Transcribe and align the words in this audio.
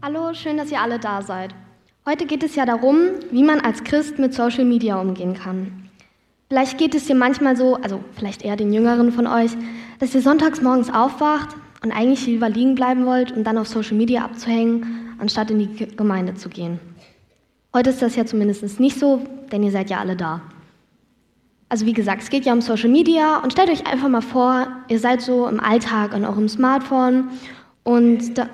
Hallo, 0.00 0.32
schön, 0.32 0.56
dass 0.56 0.70
ihr 0.70 0.80
alle 0.80 1.00
da 1.00 1.22
seid. 1.22 1.52
Heute 2.06 2.24
geht 2.24 2.44
es 2.44 2.54
ja 2.54 2.64
darum, 2.64 2.98
wie 3.32 3.42
man 3.42 3.60
als 3.60 3.82
Christ 3.82 4.20
mit 4.20 4.32
Social 4.32 4.64
Media 4.64 5.00
umgehen 5.00 5.34
kann. 5.34 5.90
Vielleicht 6.48 6.78
geht 6.78 6.94
es 6.94 7.06
dir 7.06 7.16
manchmal 7.16 7.56
so, 7.56 7.74
also 7.74 7.98
vielleicht 8.14 8.44
eher 8.44 8.54
den 8.54 8.72
Jüngeren 8.72 9.10
von 9.10 9.26
euch, 9.26 9.50
dass 9.98 10.14
ihr 10.14 10.22
sonntags 10.22 10.62
morgens 10.62 10.88
aufwacht 10.88 11.48
und 11.82 11.90
eigentlich 11.90 12.24
lieber 12.26 12.48
liegen 12.48 12.76
bleiben 12.76 13.06
wollt, 13.06 13.32
um 13.32 13.42
dann 13.42 13.58
auf 13.58 13.66
Social 13.66 13.96
Media 13.96 14.24
abzuhängen, 14.24 15.16
anstatt 15.18 15.50
in 15.50 15.58
die 15.58 15.96
Gemeinde 15.96 16.34
zu 16.34 16.48
gehen. 16.48 16.78
Heute 17.74 17.90
ist 17.90 18.00
das 18.00 18.14
ja 18.14 18.24
zumindest 18.24 18.78
nicht 18.78 19.00
so, 19.00 19.22
denn 19.50 19.64
ihr 19.64 19.72
seid 19.72 19.90
ja 19.90 19.98
alle 19.98 20.14
da. 20.14 20.42
Also 21.68 21.86
wie 21.86 21.92
gesagt, 21.92 22.22
es 22.22 22.30
geht 22.30 22.46
ja 22.46 22.52
um 22.52 22.60
Social 22.60 22.88
Media 22.88 23.38
und 23.38 23.52
stellt 23.52 23.68
euch 23.68 23.84
einfach 23.84 24.08
mal 24.08 24.22
vor, 24.22 24.68
ihr 24.86 25.00
seid 25.00 25.22
so 25.22 25.48
im 25.48 25.58
Alltag 25.58 26.14
an 26.14 26.24
eurem 26.24 26.48
Smartphone 26.48 27.30
und 27.82 28.38
da, 28.38 28.48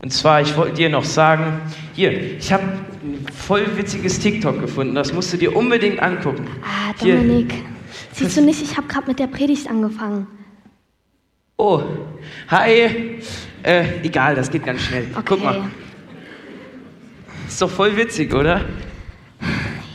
Und 0.00 0.12
zwar, 0.12 0.40
ich 0.40 0.56
wollte 0.56 0.74
dir 0.74 0.88
noch 0.88 1.04
sagen, 1.04 1.60
hier, 1.94 2.38
ich 2.38 2.52
habe 2.52 2.62
ein 3.02 3.26
voll 3.34 3.66
witziges 3.76 4.20
TikTok 4.20 4.60
gefunden, 4.60 4.94
das 4.94 5.12
musst 5.12 5.32
du 5.32 5.36
dir 5.36 5.56
unbedingt 5.56 6.00
angucken. 6.00 6.46
Ah, 6.62 6.94
Hier. 7.00 7.16
Dominik, 7.16 7.64
siehst 8.12 8.36
du 8.36 8.42
nicht, 8.42 8.62
ich 8.62 8.76
habe 8.76 8.86
gerade 8.86 9.08
mit 9.08 9.18
der 9.18 9.26
Predigt 9.26 9.68
angefangen. 9.68 10.28
Oh, 11.56 11.82
hi. 12.48 13.18
Äh, 13.64 14.04
egal, 14.04 14.36
das 14.36 14.50
geht 14.50 14.64
ganz 14.64 14.82
schnell. 14.82 15.08
Okay. 15.12 15.22
Guck 15.26 15.42
mal, 15.42 15.62
ist 17.48 17.60
doch 17.60 17.70
voll 17.70 17.96
witzig, 17.96 18.32
oder? 18.32 18.64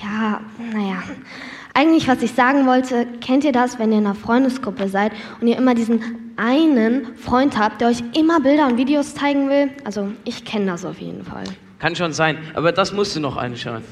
Ja, 0.01 0.41
naja. 0.73 1.01
Eigentlich, 1.73 2.07
was 2.09 2.21
ich 2.21 2.33
sagen 2.33 2.67
wollte, 2.67 3.07
kennt 3.21 3.45
ihr 3.45 3.53
das, 3.53 3.79
wenn 3.79 3.91
ihr 3.93 3.99
in 3.99 4.05
einer 4.05 4.15
Freundesgruppe 4.15 4.89
seid 4.89 5.13
und 5.39 5.47
ihr 5.47 5.57
immer 5.57 5.73
diesen 5.73 6.22
einen 6.37 7.15
Freund 7.15 7.57
habt, 7.57 7.81
der 7.81 7.89
euch 7.89 8.03
immer 8.17 8.39
Bilder 8.39 8.67
und 8.67 8.77
Videos 8.77 9.15
zeigen 9.15 9.49
will? 9.49 9.69
Also, 9.83 10.11
ich 10.25 10.45
kenne 10.45 10.67
das 10.67 10.85
auf 10.85 10.99
jeden 10.99 11.23
Fall. 11.23 11.43
Kann 11.79 11.95
schon 11.95 12.13
sein, 12.13 12.37
aber 12.53 12.71
das 12.71 12.93
musst 12.93 13.15
du 13.15 13.19
noch 13.19 13.37
anschauen. 13.37 13.83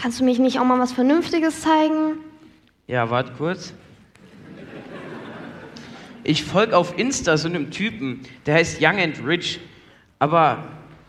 Kannst 0.00 0.20
du 0.20 0.24
mich 0.24 0.38
nicht 0.38 0.58
auch 0.58 0.64
mal 0.64 0.78
was 0.78 0.92
Vernünftiges 0.92 1.60
zeigen? 1.62 2.18
Ja, 2.88 3.08
warte 3.08 3.32
kurz. 3.38 3.72
Ich 6.24 6.44
folge 6.44 6.76
auf 6.76 6.98
Insta 6.98 7.36
so 7.36 7.48
einem 7.48 7.70
Typen, 7.70 8.20
der 8.46 8.54
heißt 8.54 8.78
Young 8.80 9.00
and 9.00 9.24
Rich. 9.26 9.60
Aber, 10.18 10.64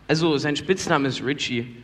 also 0.08 0.38
sein 0.38 0.56
Spitzname 0.56 1.08
ist 1.08 1.24
Richie. 1.24 1.76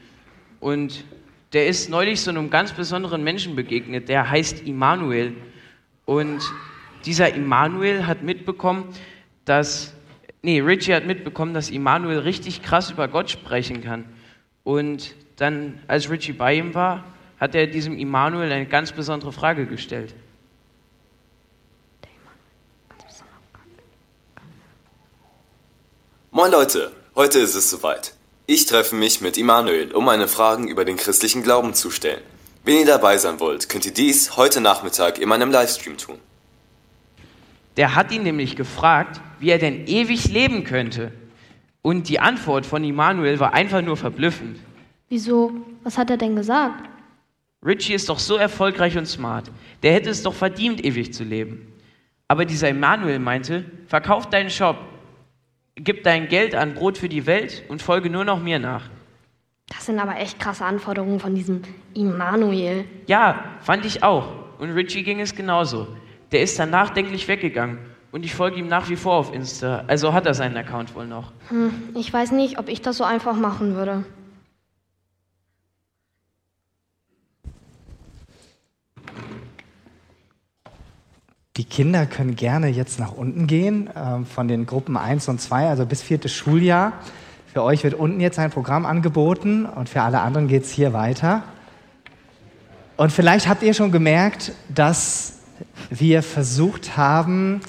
Und 0.59 1.05
der 1.53 1.67
ist 1.67 1.91
neulich 1.91 2.21
so 2.21 2.31
einem 2.31 2.51
ganz 2.51 2.73
besonderen 2.73 3.23
Menschen 3.23 3.57
begegnet, 3.57 4.09
der 4.09 4.31
heißt 4.31 4.67
Immanuel. 4.67 5.35
Und 6.07 6.41
dieser 7.05 7.35
Immanuel 7.35 8.07
hat 8.07 8.23
mitbekommen, 8.23 8.95
dass, 9.45 9.93
nee, 10.43 10.61
Richie 10.61 10.95
hat 10.95 11.07
mitbekommen, 11.07 11.55
dass 11.55 11.71
Immanuel 11.71 12.21
richtig 12.21 12.63
krass 12.63 12.91
über 12.91 13.09
Gott 13.09 13.31
sprechen 13.31 13.83
kann. 13.83 14.05
Und 14.65 15.15
dann, 15.37 15.81
als 15.89 16.11
Richie 16.11 16.33
bei 16.33 16.55
ihm 16.55 16.75
war, 16.75 17.05
hat 17.39 17.55
er 17.55 17.67
diesem 17.67 17.99
Immanuel 17.99 18.53
eine 18.53 18.67
ganz 18.67 18.93
besondere 18.93 19.33
Frage 19.33 19.67
gestellt. 19.67 20.15
Moin 26.31 26.53
Leute, 26.53 26.93
heute 27.17 27.41
ist 27.41 27.55
es 27.55 27.71
soweit. 27.71 28.15
Ich 28.47 28.67
treffe 28.67 28.95
mich 28.95 29.21
mit 29.21 29.37
Immanuel, 29.37 29.93
um 29.93 30.05
meine 30.05 30.29
Fragen 30.29 30.69
über 30.69 30.85
den 30.85 30.97
christlichen 30.97 31.43
Glauben 31.43 31.75
zu 31.75 31.91
stellen. 31.91 32.23
Wenn 32.63 32.77
ihr 32.77 32.87
dabei 32.87 33.17
sein 33.17 33.41
wollt, 33.41 33.69
könnt 33.69 33.87
ihr 33.87 33.93
dies 33.93 34.37
heute 34.37 34.61
Nachmittag 34.61 35.19
in 35.19 35.29
meinem 35.29 35.51
Livestream 35.51 35.97
tun. 35.97 36.19
Der 37.77 37.95
hat 37.95 38.13
ihn 38.13 38.23
nämlich 38.23 38.57
gefragt, 38.57 39.21
wie 39.39 39.51
er 39.51 39.59
denn 39.59 39.87
ewig 39.87 40.31
leben 40.33 40.65
könnte. 40.65 41.13
Und 41.83 42.09
die 42.09 42.21
Antwort 42.21 42.67
von 42.67 42.85
Immanuel 42.85 43.41
war 43.41 43.55
einfach 43.55 43.83
nur 43.83 43.97
verblüffend. 43.97 44.59
Wieso? 45.09 45.53
Was 45.83 45.97
hat 45.97 46.11
er 46.11 46.17
denn 46.17 46.37
gesagt? 46.37 46.89
Richie 47.65 47.95
ist 47.95 48.09
doch 48.09 48.19
so 48.19 48.37
erfolgreich 48.37 48.97
und 48.97 49.07
smart. 49.07 49.51
Der 49.83 49.93
hätte 49.93 50.11
es 50.11 50.23
doch 50.23 50.35
verdient, 50.35 50.85
ewig 50.85 51.13
zu 51.13 51.25
leben. 51.25 51.73
Aber 52.29 52.45
dieser 52.45 52.69
Immanuel 52.69 53.19
meinte, 53.19 53.65
verkauf 53.87 54.31
deinen 54.31 54.51
Shop, 54.51 54.77
gib 55.75 56.05
dein 56.05 56.29
Geld 56.29 56.55
an 56.55 56.75
Brot 56.75 56.97
für 56.97 57.09
die 57.09 57.27
Welt 57.27 57.65
und 57.69 57.83
folge 57.83 58.09
nur 58.09 58.25
noch 58.25 58.41
mir 58.41 58.59
nach. 58.59 58.89
Das 59.69 59.87
sind 59.87 59.99
aber 59.99 60.17
echt 60.19 60.39
krasse 60.39 60.65
Anforderungen 60.65 61.21
von 61.21 61.35
diesem 61.35 61.63
Immanuel. 61.95 62.85
Ja, 63.07 63.45
fand 63.61 63.85
ich 63.85 64.03
auch. 64.03 64.29
Und 64.59 64.71
Richie 64.71 65.03
ging 65.03 65.21
es 65.21 65.35
genauso. 65.35 65.89
Der 66.33 66.43
ist 66.43 66.59
dann 66.59 66.71
nachdenklich 66.71 67.29
weggegangen. 67.29 67.79
Und 68.13 68.25
ich 68.25 68.35
folge 68.35 68.59
ihm 68.59 68.69
nach 68.69 68.89
wie 68.89 68.97
vor 68.97 69.15
auf 69.15 69.33
Insta. 69.33 69.85
Also 69.87 70.13
hat 70.13 70.27
er 70.27 70.35
seinen 70.35 70.57
Account 70.57 70.95
wohl 70.95 71.07
noch. 71.07 71.33
Hm, 71.49 71.73
ich 71.95 72.13
weiß 72.13 72.33
nicht, 72.33 72.59
ob 72.59 72.69
ich 72.69 72.83
das 72.83 72.97
so 72.97 73.05
einfach 73.05 73.37
machen 73.37 73.77
würde. 73.77 74.05
Die 81.57 81.65
Kinder 81.65 82.07
können 82.07 82.37
gerne 82.37 82.69
jetzt 82.69 82.99
nach 82.99 83.13
unten 83.13 83.47
gehen, 83.47 83.89
äh, 83.89 84.25
von 84.25 84.49
den 84.49 84.67
Gruppen 84.67 84.97
1 84.97 85.29
und 85.29 85.41
2, 85.41 85.69
also 85.69 85.85
bis 85.85 86.01
viertes 86.01 86.33
Schuljahr. 86.33 86.95
Für 87.53 87.63
euch 87.63 87.85
wird 87.85 87.95
unten 87.95 88.21
jetzt 88.21 88.39
ein 88.39 88.51
Programm 88.51 88.87
angeboten 88.87 89.67
und 89.67 89.89
für 89.89 90.03
alle 90.03 90.21
anderen 90.21 90.49
geht 90.49 90.63
es 90.63 90.71
hier 90.71 90.93
weiter. 90.93 91.43
Und 92.97 93.13
vielleicht 93.13 93.49
habt 93.49 93.63
ihr 93.63 93.75
schon 93.75 93.93
gemerkt, 93.93 94.53
dass 94.69 95.40
wir 95.91 96.23
versucht 96.23 96.97
haben, 96.97 97.61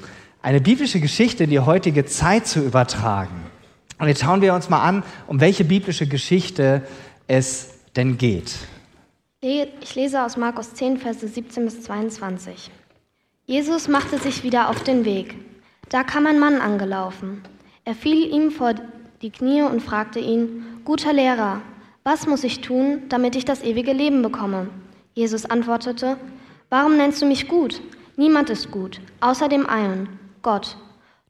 eine 0.42 0.62
biblische 0.62 1.00
Geschichte 1.00 1.44
in 1.44 1.50
die 1.50 1.60
heutige 1.60 2.06
Zeit 2.06 2.48
zu 2.48 2.60
übertragen. 2.62 3.44
Und 4.00 4.08
jetzt 4.08 4.22
schauen 4.22 4.42
wir 4.42 4.54
uns 4.54 4.70
mal 4.70 4.82
an, 4.82 5.04
um 5.28 5.40
welche 5.40 5.64
biblische 5.64 6.08
Geschichte 6.08 6.82
es 7.28 7.70
denn 7.96 8.18
geht. 8.18 8.56
Ich 9.42 9.96
lese 9.96 10.24
aus 10.24 10.38
Markus 10.38 10.74
10, 10.74 10.98
Verse 10.98 11.28
17 11.28 11.66
bis 11.66 11.82
22. 11.84 12.72
Jesus 13.46 13.88
machte 13.88 14.18
sich 14.18 14.44
wieder 14.44 14.70
auf 14.70 14.84
den 14.84 15.06
Weg. 15.06 15.36
Da 15.90 16.04
kam 16.04 16.26
ein 16.26 16.40
Mann 16.40 16.62
angelaufen. 16.62 17.42
Er 17.86 17.96
fiel 17.96 18.34
ihm 18.34 18.52
vor 18.52 18.74
die 19.22 19.30
Knie 19.30 19.62
und 19.62 19.82
fragte 19.82 20.20
ihn, 20.20 20.64
Guter 20.86 21.14
Lehrer, 21.14 21.62
was 22.04 22.26
muss 22.26 22.44
ich 22.44 22.62
tun, 22.62 23.04
damit 23.10 23.36
ich 23.36 23.46
das 23.46 23.62
ewige 23.62 23.94
Leben 23.94 24.22
bekomme? 24.22 24.70
Jesus 25.14 25.46
antwortete, 25.46 26.18
Warum 26.74 26.96
nennst 26.96 27.22
du 27.22 27.26
mich 27.26 27.50
gut? 27.50 27.82
Niemand 28.16 28.50
ist 28.50 28.72
gut, 28.72 29.02
außer 29.20 29.50
dem 29.50 29.68
einen, 29.68 30.08
Gott. 30.42 30.78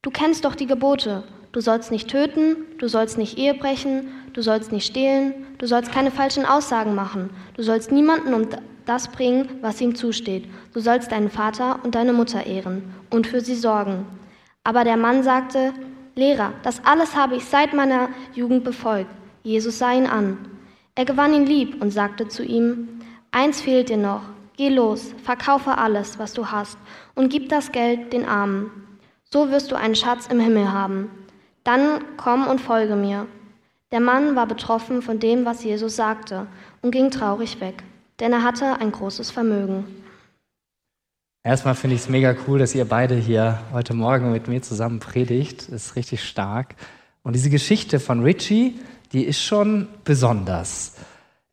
Du 0.03 0.12
kennst 0.12 0.46
doch 0.46 0.53
die 0.53 0.68
Gebote. 0.68 1.24
Du 1.52 1.62
sollst 1.62 1.90
nicht 1.90 2.12
töten, 2.12 2.57
du 2.78 2.88
sollst 2.88 3.18
nicht 3.18 3.40
Ehe 3.40 3.56
brechen, 3.56 4.09
du 4.34 4.44
sollst 4.44 4.72
nicht 4.72 4.85
stehlen, 4.85 5.34
du 5.57 5.66
sollst 5.66 5.91
keine 5.91 6.12
falschen 6.12 6.46
Aussagen 6.46 6.94
machen, 6.94 7.31
du 7.57 7.63
sollst 7.63 7.91
niemanden 7.91 8.35
um 8.35 8.50
das 8.85 9.07
bringen, 9.07 9.50
was 9.62 9.81
ihm 9.81 9.96
zusteht. 9.96 10.46
Du 10.75 10.80
sollst 10.80 11.12
deinen 11.12 11.31
Vater 11.31 11.80
und 11.84 11.96
deine 11.96 12.13
Mutter 12.13 12.46
ehren 12.46 12.94
und 13.09 13.25
für 13.25 13.41
sie 13.41 13.56
sorgen. 13.56 14.06
Aber 14.63 14.84
der 14.84 14.96
Mann 14.96 15.24
sagte, 15.24 15.74
Lehrer, 16.13 16.53
das 16.62 16.85
alles 16.85 17.16
habe 17.16 17.35
ich 17.38 17.46
seit 17.46 17.74
meiner 17.74 18.09
Jugend 18.35 18.63
befolgt. 18.63 19.09
Jesus 19.41 19.80
sah 19.80 19.91
ihn 19.91 20.06
an. 20.06 20.38
Er 20.94 21.06
gewann 21.06 21.34
ihn 21.34 21.47
lieb 21.47 21.81
und 21.81 21.90
sagte 21.90 22.28
zu 22.28 22.44
ihm, 22.44 23.01
Eins 23.31 23.59
fehlt 23.59 23.90
dir 23.90 23.97
noch. 23.97 24.22
Geh 24.57 24.69
los, 24.69 25.13
verkaufe 25.23 25.78
alles, 25.78 26.19
was 26.19 26.34
du 26.34 26.47
hast, 26.47 26.78
und 27.16 27.29
gib 27.29 27.50
das 27.50 27.72
Geld 27.72 28.13
den 28.13 28.25
Armen. 28.25 28.72
So 29.23 29.50
wirst 29.50 29.72
du 29.72 29.75
einen 29.75 29.95
Schatz 29.95 30.28
im 30.28 30.39
Himmel 30.39 30.72
haben. 30.72 31.09
Dann 31.63 32.03
komm 32.17 32.47
und 32.47 32.59
folge 32.59 32.95
mir. 32.95 33.28
Der 33.91 34.00
Mann 34.00 34.35
war 34.35 34.47
betroffen 34.47 35.01
von 35.01 35.19
dem, 35.19 35.45
was 35.45 35.63
Jesus 35.63 35.95
sagte, 35.95 36.47
und 36.81 36.91
ging 36.91 37.12
traurig 37.12 37.59
weg, 37.62 37.84
denn 38.19 38.34
er 38.34 38.44
hatte 38.44 38.79
ein 38.79 38.91
großes 38.91 39.31
Vermögen. 39.31 39.85
Erstmal 41.44 41.73
finde 41.73 41.95
ich 41.95 42.03
es 42.03 42.09
mega 42.09 42.35
cool, 42.47 42.59
dass 42.59 42.75
ihr 42.75 42.85
beide 42.85 43.16
hier 43.16 43.59
heute 43.74 43.95
Morgen 43.95 44.31
mit 44.31 44.47
mir 44.47 44.62
zusammen 44.62 45.00
predigt. 45.00 45.71
Das 45.71 45.88
ist 45.88 45.95
richtig 45.95 46.24
stark. 46.24 46.75
Und 47.24 47.33
diese 47.36 47.50
Geschichte 47.50 48.00
von 48.00 48.21
Richie, 48.21 48.80
die 49.12 49.24
ist 49.24 49.42
schon 49.42 49.88
besonders. 50.04 50.95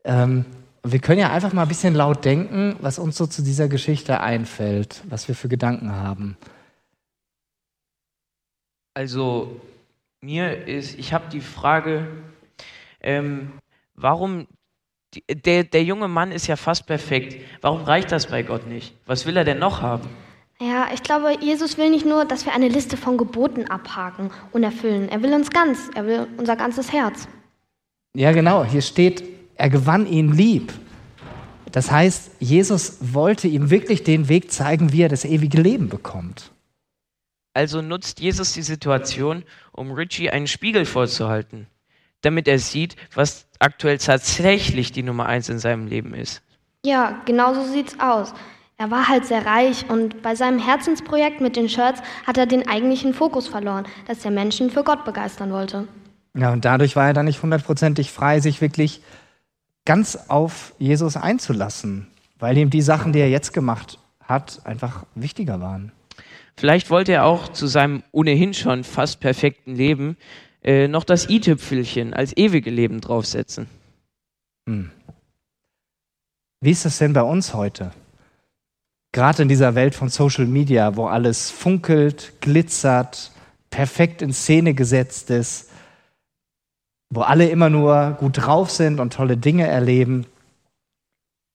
Ähm, 0.03 0.45
wir 0.83 0.99
können 0.99 1.19
ja 1.19 1.31
einfach 1.31 1.53
mal 1.53 1.63
ein 1.63 1.67
bisschen 1.67 1.93
laut 1.93 2.25
denken, 2.25 2.75
was 2.79 2.99
uns 2.99 3.17
so 3.17 3.27
zu 3.27 3.41
dieser 3.41 3.67
Geschichte 3.67 4.21
einfällt, 4.21 5.01
was 5.09 5.27
wir 5.27 5.35
für 5.35 5.49
Gedanken 5.49 5.91
haben. 5.91 6.37
Also 8.93 9.59
mir 10.21 10.67
ist, 10.67 10.97
ich 10.97 11.13
habe 11.13 11.29
die 11.31 11.41
Frage, 11.41 12.07
ähm, 13.01 13.51
warum, 13.95 14.47
die, 15.13 15.23
der, 15.27 15.63
der 15.63 15.83
junge 15.83 16.07
Mann 16.07 16.31
ist 16.31 16.47
ja 16.47 16.55
fast 16.55 16.85
perfekt. 16.87 17.41
Warum 17.61 17.83
reicht 17.83 18.11
das 18.11 18.27
bei 18.27 18.43
Gott 18.43 18.67
nicht? 18.67 18.93
Was 19.05 19.25
will 19.25 19.37
er 19.37 19.45
denn 19.45 19.59
noch 19.59 19.81
haben? 19.81 20.09
Ja, 20.61 20.89
ich 20.93 21.03
glaube, 21.03 21.37
Jesus 21.39 21.77
will 21.77 21.89
nicht 21.89 22.05
nur, 22.05 22.25
dass 22.25 22.45
wir 22.45 22.53
eine 22.53 22.67
Liste 22.67 22.97
von 22.97 23.17
Geboten 23.17 23.69
abhaken 23.69 24.29
und 24.51 24.63
erfüllen. 24.63 25.07
Er 25.07 25.23
will 25.23 25.33
uns 25.33 25.49
ganz, 25.49 25.89
er 25.95 26.05
will 26.05 26.27
unser 26.37 26.57
ganzes 26.57 26.91
Herz. 26.91 27.29
Ja, 28.13 28.33
genau, 28.33 28.65
hier 28.65 28.81
steht, 28.81 29.23
er 29.59 29.69
gewann 29.69 30.07
ihn 30.07 30.31
lieb. 30.31 30.73
Das 31.71 31.91
heißt, 31.91 32.31
Jesus 32.39 32.97
wollte 33.13 33.47
ihm 33.47 33.69
wirklich 33.69 34.03
den 34.03 34.29
Weg 34.29 34.51
zeigen, 34.51 34.91
wie 34.91 35.03
er 35.03 35.09
das 35.09 35.25
ewige 35.25 35.61
Leben 35.61 35.89
bekommt. 35.89 36.51
Also 37.53 37.81
nutzt 37.81 38.21
Jesus 38.21 38.53
die 38.53 38.61
Situation, 38.61 39.43
um 39.71 39.91
Richie 39.91 40.29
einen 40.29 40.47
Spiegel 40.47 40.85
vorzuhalten, 40.85 41.67
damit 42.21 42.47
er 42.47 42.57
sieht, 42.57 42.95
was 43.13 43.47
aktuell 43.59 43.97
tatsächlich 43.97 44.91
die 44.91 45.03
Nummer 45.03 45.25
eins 45.25 45.49
in 45.49 45.59
seinem 45.59 45.87
Leben 45.87 46.13
ist. 46.13 46.41
Ja, 46.85 47.21
genau 47.25 47.53
so 47.53 47.63
sieht's 47.65 47.99
aus. 47.99 48.33
Er 48.77 48.89
war 48.91 49.09
halt 49.09 49.25
sehr 49.25 49.45
reich 49.45 49.89
und 49.89 50.21
bei 50.21 50.35
seinem 50.35 50.59
Herzensprojekt 50.59 51.41
mit 51.41 51.57
den 51.57 51.67
Shirts 51.67 52.01
hat 52.25 52.37
er 52.37 52.45
den 52.45 52.65
eigentlichen 52.69 53.13
Fokus 53.13 53.49
verloren, 53.49 53.85
dass 54.07 54.23
er 54.23 54.31
Menschen 54.31 54.71
für 54.71 54.85
Gott 54.85 55.03
begeistern 55.03 55.51
wollte. 55.51 55.85
Ja, 56.33 56.53
und 56.53 56.63
dadurch 56.63 56.95
war 56.95 57.07
er 57.07 57.13
dann 57.13 57.25
nicht 57.25 57.43
hundertprozentig 57.43 58.11
frei, 58.11 58.39
sich 58.39 58.61
wirklich 58.61 59.01
ganz 59.89 60.19
auf 60.27 60.75
Jesus 60.77 61.17
einzulassen, 61.17 62.05
weil 62.37 62.55
ihm 62.59 62.69
die 62.69 62.83
Sachen, 62.83 63.11
die 63.11 63.17
er 63.17 63.29
jetzt 63.31 63.53
gemacht 63.53 63.97
hat, 64.21 64.63
einfach 64.63 65.07
wichtiger 65.15 65.61
waren. 65.61 65.91
Vielleicht 66.55 66.91
wollte 66.91 67.13
er 67.13 67.25
auch 67.25 67.47
zu 67.47 67.65
seinem 67.65 68.03
ohnehin 68.11 68.53
schon 68.53 68.83
fast 68.83 69.19
perfekten 69.19 69.73
Leben 69.75 70.15
äh, 70.63 70.87
noch 70.87 71.03
das 71.03 71.27
i-Tüpfelchen 71.27 72.13
als 72.13 72.37
ewige 72.37 72.69
Leben 72.69 73.01
draufsetzen. 73.01 73.65
Hm. 74.67 74.91
Wie 76.61 76.69
ist 76.69 76.85
das 76.85 76.99
denn 76.99 77.13
bei 77.13 77.23
uns 77.23 77.55
heute? 77.55 77.89
Gerade 79.11 79.41
in 79.41 79.49
dieser 79.49 79.73
Welt 79.73 79.95
von 79.95 80.09
Social 80.09 80.45
Media, 80.45 80.97
wo 80.97 81.07
alles 81.07 81.49
funkelt, 81.49 82.33
glitzert, 82.41 83.31
perfekt 83.71 84.21
in 84.21 84.33
Szene 84.33 84.75
gesetzt 84.75 85.31
ist, 85.31 85.68
wo 87.09 87.21
alle 87.21 87.49
immer 87.49 87.69
nur 87.69 88.17
gut 88.19 88.37
drauf 88.37 88.69
sind 88.69 88.99
und 88.99 89.13
tolle 89.13 89.37
Dinge 89.37 89.67
erleben. 89.67 90.25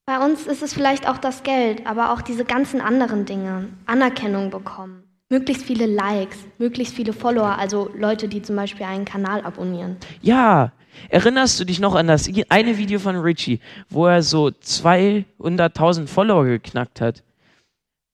Bei 0.07 0.25
uns 0.25 0.47
ist 0.47 0.63
es 0.63 0.75
vielleicht 0.75 1.09
auch 1.09 1.17
das 1.17 1.45
Geld, 1.45 1.87
aber 1.87 2.13
auch 2.13 2.21
diese 2.21 2.45
ganzen 2.45 2.81
anderen 2.81 3.25
Dinge. 3.25 3.69
Anerkennung 3.87 4.51
bekommen, 4.51 5.05
möglichst 5.31 5.65
viele 5.65 5.87
Likes, 5.87 6.37
möglichst 6.59 6.95
viele 6.95 7.15
Follower, 7.15 7.59
also 7.59 7.91
Leute, 7.97 8.29
die 8.29 8.43
zum 8.43 8.57
Beispiel 8.57 8.85
einen 8.85 9.07
Kanal 9.07 9.43
abonnieren. 9.43 9.97
Ja, 10.21 10.73
erinnerst 11.09 11.59
du 11.59 11.65
dich 11.65 11.81
noch 11.81 11.95
an 11.95 12.09
das 12.09 12.29
eine 12.51 12.77
Video 12.77 12.99
von 12.99 13.17
Richie, 13.17 13.61
wo 13.89 14.07
er 14.07 14.23
so 14.23 14.49
200.000 14.49 16.07
Follower 16.07 16.45
geknackt 16.45 17.01
hat? 17.01 17.23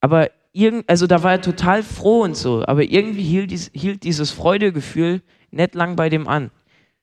Aber 0.01 0.31
irgend, 0.53 0.89
also 0.89 1.09
da 1.09 1.25
war 1.25 1.33
er 1.33 1.41
total 1.41 1.83
froh 1.83 2.23
und 2.23 2.37
so, 2.37 2.65
aber 2.67 2.85
irgendwie 2.85 3.25
hielt, 3.25 3.51
dies, 3.51 3.71
hielt 3.75 4.05
dieses 4.05 4.31
Freudegefühl 4.31 5.23
nicht 5.51 5.75
lang 5.75 5.97
bei 5.97 6.09
dem 6.09 6.29
an. 6.29 6.53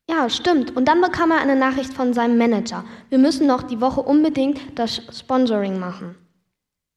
Ja, 0.09 0.29
stimmt. 0.29 0.75
Und 0.75 0.87
dann 0.87 1.01
bekam 1.01 1.31
er 1.31 1.41
eine 1.41 1.55
Nachricht 1.55 1.93
von 1.93 2.13
seinem 2.13 2.37
Manager. 2.37 2.85
Wir 3.09 3.17
müssen 3.17 3.45
noch 3.45 3.63
die 3.63 3.81
Woche 3.81 4.01
unbedingt 4.01 4.59
das 4.75 5.01
Sponsoring 5.11 5.79
machen. 5.79 6.15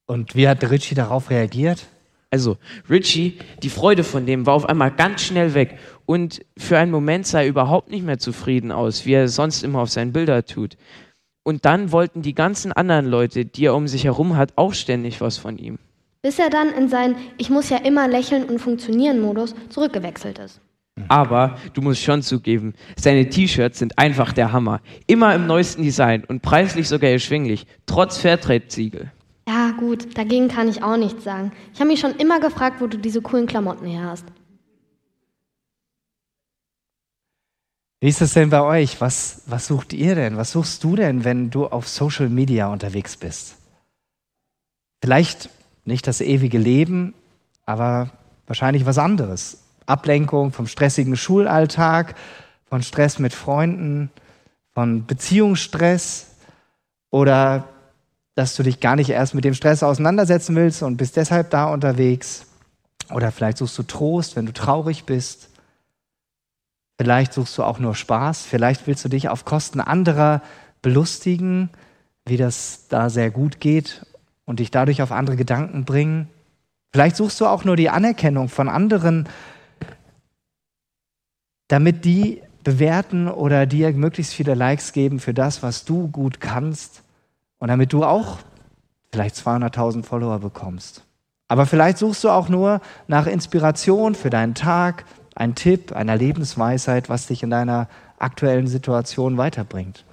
Und 0.06 0.36
wie 0.36 0.48
hat 0.48 0.68
Richie 0.70 0.94
darauf 0.94 1.30
reagiert? 1.30 1.86
Also, 2.30 2.56
Richie, 2.88 3.38
die 3.62 3.70
Freude 3.70 4.04
von 4.04 4.24
dem 4.24 4.46
war 4.46 4.54
auf 4.54 4.64
einmal 4.64 4.92
ganz 4.92 5.22
schnell 5.22 5.54
weg. 5.54 5.78
Und 6.06 6.44
für 6.56 6.78
einen 6.78 6.92
Moment 6.92 7.26
sah 7.26 7.40
er 7.40 7.48
überhaupt 7.48 7.90
nicht 7.90 8.04
mehr 8.04 8.18
zufrieden 8.18 8.70
aus, 8.70 9.04
wie 9.04 9.14
er 9.14 9.28
sonst 9.28 9.64
immer 9.64 9.80
auf 9.80 9.90
seinen 9.90 10.12
Bilder 10.12 10.44
tut. 10.44 10.76
Und 11.42 11.64
dann 11.64 11.90
wollten 11.90 12.22
die 12.22 12.34
ganzen 12.34 12.70
anderen 12.70 13.06
Leute, 13.06 13.44
die 13.44 13.64
er 13.64 13.74
um 13.74 13.88
sich 13.88 14.04
herum 14.04 14.36
hat, 14.36 14.52
auch 14.54 14.74
ständig 14.74 15.20
was 15.20 15.38
von 15.38 15.58
ihm. 15.58 15.78
Bis 16.22 16.38
er 16.38 16.50
dann 16.50 16.68
in 16.72 16.88
seinen 16.88 17.16
Ich 17.38 17.50
muss 17.50 17.70
ja 17.70 17.78
immer 17.78 18.06
lächeln 18.06 18.44
und 18.44 18.60
funktionieren 18.60 19.20
Modus 19.20 19.54
zurückgewechselt 19.70 20.38
ist. 20.38 20.60
Aber 21.08 21.56
du 21.74 21.82
musst 21.82 22.02
schon 22.02 22.22
zugeben, 22.22 22.74
seine 22.96 23.28
T-Shirts 23.28 23.78
sind 23.78 23.98
einfach 23.98 24.32
der 24.32 24.52
Hammer. 24.52 24.80
Immer 25.06 25.34
im 25.34 25.46
neuesten 25.46 25.82
Design 25.82 26.24
und 26.24 26.42
preislich 26.42 26.88
sogar 26.88 27.10
erschwinglich, 27.10 27.66
trotz 27.86 28.18
Fairtrade-Siegel. 28.18 29.10
Ja, 29.48 29.72
gut, 29.72 30.16
dagegen 30.16 30.48
kann 30.48 30.68
ich 30.68 30.82
auch 30.82 30.96
nichts 30.96 31.24
sagen. 31.24 31.52
Ich 31.74 31.80
habe 31.80 31.90
mich 31.90 32.00
schon 32.00 32.16
immer 32.16 32.40
gefragt, 32.40 32.80
wo 32.80 32.86
du 32.86 32.98
diese 32.98 33.20
coolen 33.20 33.46
Klamotten 33.46 33.86
her 33.86 34.04
hast. 34.04 34.26
Wie 38.00 38.08
ist 38.08 38.22
es 38.22 38.32
denn 38.32 38.48
bei 38.48 38.62
euch? 38.62 39.00
Was, 39.00 39.42
was 39.46 39.66
sucht 39.66 39.92
ihr 39.92 40.14
denn? 40.14 40.36
Was 40.36 40.52
suchst 40.52 40.82
du 40.84 40.96
denn, 40.96 41.24
wenn 41.24 41.50
du 41.50 41.66
auf 41.66 41.86
Social 41.86 42.30
Media 42.30 42.68
unterwegs 42.68 43.16
bist? 43.16 43.56
Vielleicht 45.02 45.50
nicht 45.84 46.06
das 46.06 46.20
ewige 46.20 46.58
Leben, 46.58 47.14
aber 47.66 48.10
wahrscheinlich 48.46 48.86
was 48.86 48.98
anderes. 48.98 49.59
Ablenkung 49.90 50.52
vom 50.52 50.66
stressigen 50.66 51.16
Schulalltag, 51.16 52.14
von 52.68 52.82
Stress 52.82 53.18
mit 53.18 53.34
Freunden, 53.34 54.10
von 54.72 55.06
Beziehungsstress 55.06 56.28
oder 57.10 57.64
dass 58.34 58.54
du 58.56 58.62
dich 58.62 58.80
gar 58.80 58.96
nicht 58.96 59.10
erst 59.10 59.34
mit 59.34 59.44
dem 59.44 59.54
Stress 59.54 59.82
auseinandersetzen 59.82 60.56
willst 60.56 60.82
und 60.82 60.96
bist 60.96 61.16
deshalb 61.16 61.50
da 61.50 61.64
unterwegs. 61.66 62.46
Oder 63.10 63.32
vielleicht 63.32 63.58
suchst 63.58 63.76
du 63.76 63.82
Trost, 63.82 64.36
wenn 64.36 64.46
du 64.46 64.52
traurig 64.52 65.04
bist. 65.04 65.50
Vielleicht 66.96 67.32
suchst 67.32 67.58
du 67.58 67.64
auch 67.64 67.78
nur 67.78 67.94
Spaß. 67.94 68.42
Vielleicht 68.42 68.86
willst 68.86 69.04
du 69.04 69.08
dich 69.08 69.28
auf 69.28 69.44
Kosten 69.44 69.80
anderer 69.80 70.42
belustigen, 70.80 71.70
wie 72.24 72.36
das 72.36 72.86
da 72.88 73.10
sehr 73.10 73.30
gut 73.30 73.60
geht 73.60 74.06
und 74.44 74.60
dich 74.60 74.70
dadurch 74.70 75.02
auf 75.02 75.12
andere 75.12 75.36
Gedanken 75.36 75.84
bringen. 75.84 76.28
Vielleicht 76.92 77.16
suchst 77.16 77.40
du 77.40 77.46
auch 77.46 77.64
nur 77.64 77.76
die 77.76 77.90
Anerkennung 77.90 78.48
von 78.48 78.68
anderen 78.68 79.28
damit 81.70 82.04
die 82.04 82.42
bewerten 82.64 83.28
oder 83.28 83.64
dir 83.64 83.92
möglichst 83.92 84.34
viele 84.34 84.54
Likes 84.54 84.92
geben 84.92 85.20
für 85.20 85.32
das, 85.32 85.62
was 85.62 85.84
du 85.84 86.08
gut 86.08 86.40
kannst 86.40 87.02
und 87.58 87.68
damit 87.68 87.92
du 87.92 88.04
auch 88.04 88.38
vielleicht 89.12 89.36
200.000 89.36 90.02
Follower 90.02 90.40
bekommst. 90.40 91.04
Aber 91.46 91.66
vielleicht 91.66 91.98
suchst 91.98 92.24
du 92.24 92.30
auch 92.30 92.48
nur 92.48 92.80
nach 93.06 93.26
Inspiration 93.26 94.14
für 94.14 94.30
deinen 94.30 94.54
Tag, 94.54 95.04
einen 95.36 95.54
Tipp, 95.54 95.92
einer 95.92 96.16
Lebensweisheit, 96.16 97.08
was 97.08 97.28
dich 97.28 97.42
in 97.44 97.50
deiner 97.50 97.88
aktuellen 98.18 98.66
Situation 98.66 99.38
weiterbringt. 99.38 100.04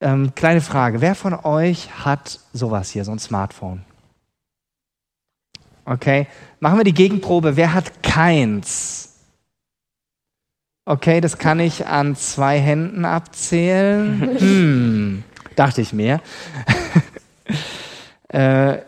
Ähm, 0.00 0.34
kleine 0.34 0.60
Frage, 0.60 1.00
wer 1.00 1.14
von 1.14 1.34
euch 1.34 2.04
hat 2.04 2.40
sowas 2.52 2.90
hier, 2.90 3.04
so 3.04 3.12
ein 3.12 3.20
Smartphone? 3.20 3.84
Okay, 5.84 6.26
machen 6.58 6.78
wir 6.78 6.84
die 6.84 6.94
Gegenprobe. 6.94 7.56
Wer 7.56 7.74
hat 7.74 8.02
keins? 8.02 9.11
Okay, 10.84 11.20
das 11.20 11.38
kann 11.38 11.60
ich 11.60 11.86
an 11.86 12.16
zwei 12.16 12.58
Händen 12.58 13.04
abzählen. 13.04 14.30
Hm, 14.38 15.22
dachte 15.54 15.80
ich 15.80 15.92
mir. 15.92 16.20
äh, 18.28 18.78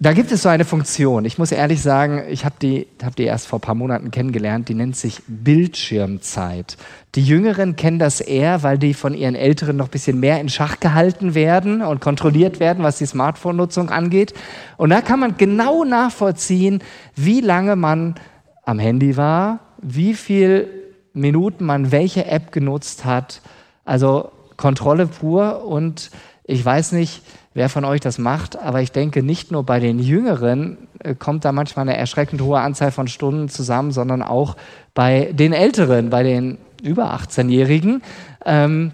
da 0.00 0.12
gibt 0.12 0.32
es 0.32 0.42
so 0.42 0.48
eine 0.48 0.64
Funktion. 0.64 1.24
Ich 1.24 1.38
muss 1.38 1.52
ehrlich 1.52 1.80
sagen, 1.80 2.24
ich 2.28 2.44
habe 2.44 2.56
die, 2.60 2.88
hab 3.04 3.14
die 3.14 3.22
erst 3.22 3.46
vor 3.46 3.60
ein 3.60 3.62
paar 3.62 3.76
Monaten 3.76 4.10
kennengelernt. 4.10 4.68
Die 4.68 4.74
nennt 4.74 4.96
sich 4.96 5.22
Bildschirmzeit. 5.28 6.76
Die 7.14 7.22
Jüngeren 7.22 7.76
kennen 7.76 8.00
das 8.00 8.20
eher, 8.20 8.64
weil 8.64 8.76
die 8.76 8.94
von 8.94 9.14
ihren 9.14 9.36
Älteren 9.36 9.76
noch 9.76 9.86
ein 9.86 9.92
bisschen 9.92 10.18
mehr 10.18 10.40
in 10.40 10.48
Schach 10.48 10.80
gehalten 10.80 11.36
werden 11.36 11.82
und 11.82 12.00
kontrolliert 12.00 12.58
werden, 12.58 12.82
was 12.82 12.98
die 12.98 13.06
Smartphone-Nutzung 13.06 13.90
angeht. 13.90 14.34
Und 14.76 14.90
da 14.90 15.00
kann 15.00 15.20
man 15.20 15.36
genau 15.36 15.84
nachvollziehen, 15.84 16.82
wie 17.14 17.40
lange 17.40 17.76
man 17.76 18.16
am 18.64 18.80
Handy 18.80 19.16
war, 19.16 19.60
wie 19.84 20.14
viel 20.14 20.68
Minuten 21.12 21.64
man 21.64 21.92
welche 21.92 22.26
App 22.26 22.50
genutzt 22.50 23.04
hat. 23.04 23.40
Also 23.84 24.30
Kontrolle 24.56 25.06
pur 25.06 25.64
und 25.64 26.10
ich 26.44 26.64
weiß 26.64 26.92
nicht, 26.92 27.22
wer 27.54 27.68
von 27.68 27.84
euch 27.84 28.00
das 28.00 28.18
macht, 28.18 28.58
aber 28.58 28.82
ich 28.82 28.92
denke, 28.92 29.22
nicht 29.22 29.52
nur 29.52 29.62
bei 29.62 29.78
den 29.78 29.98
Jüngeren 29.98 30.88
äh, 30.98 31.14
kommt 31.14 31.44
da 31.44 31.52
manchmal 31.52 31.88
eine 31.88 31.96
erschreckend 31.96 32.42
hohe 32.42 32.58
Anzahl 32.58 32.90
von 32.90 33.08
Stunden 33.08 33.48
zusammen, 33.48 33.92
sondern 33.92 34.22
auch 34.22 34.56
bei 34.92 35.30
den 35.32 35.52
Älteren, 35.52 36.10
bei 36.10 36.22
den 36.22 36.58
über 36.82 37.14
18-Jährigen. 37.14 38.02
Ähm, 38.44 38.92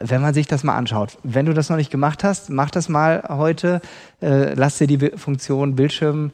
wenn 0.00 0.22
man 0.22 0.32
sich 0.32 0.46
das 0.46 0.62
mal 0.62 0.76
anschaut. 0.76 1.18
Wenn 1.24 1.46
du 1.46 1.54
das 1.54 1.70
noch 1.70 1.76
nicht 1.76 1.90
gemacht 1.90 2.22
hast, 2.22 2.50
mach 2.50 2.70
das 2.70 2.88
mal 2.88 3.24
heute. 3.28 3.80
Äh, 4.22 4.54
lass 4.54 4.78
dir 4.78 4.86
die 4.86 5.10
Funktion 5.16 5.74
Bildschirm 5.74 6.30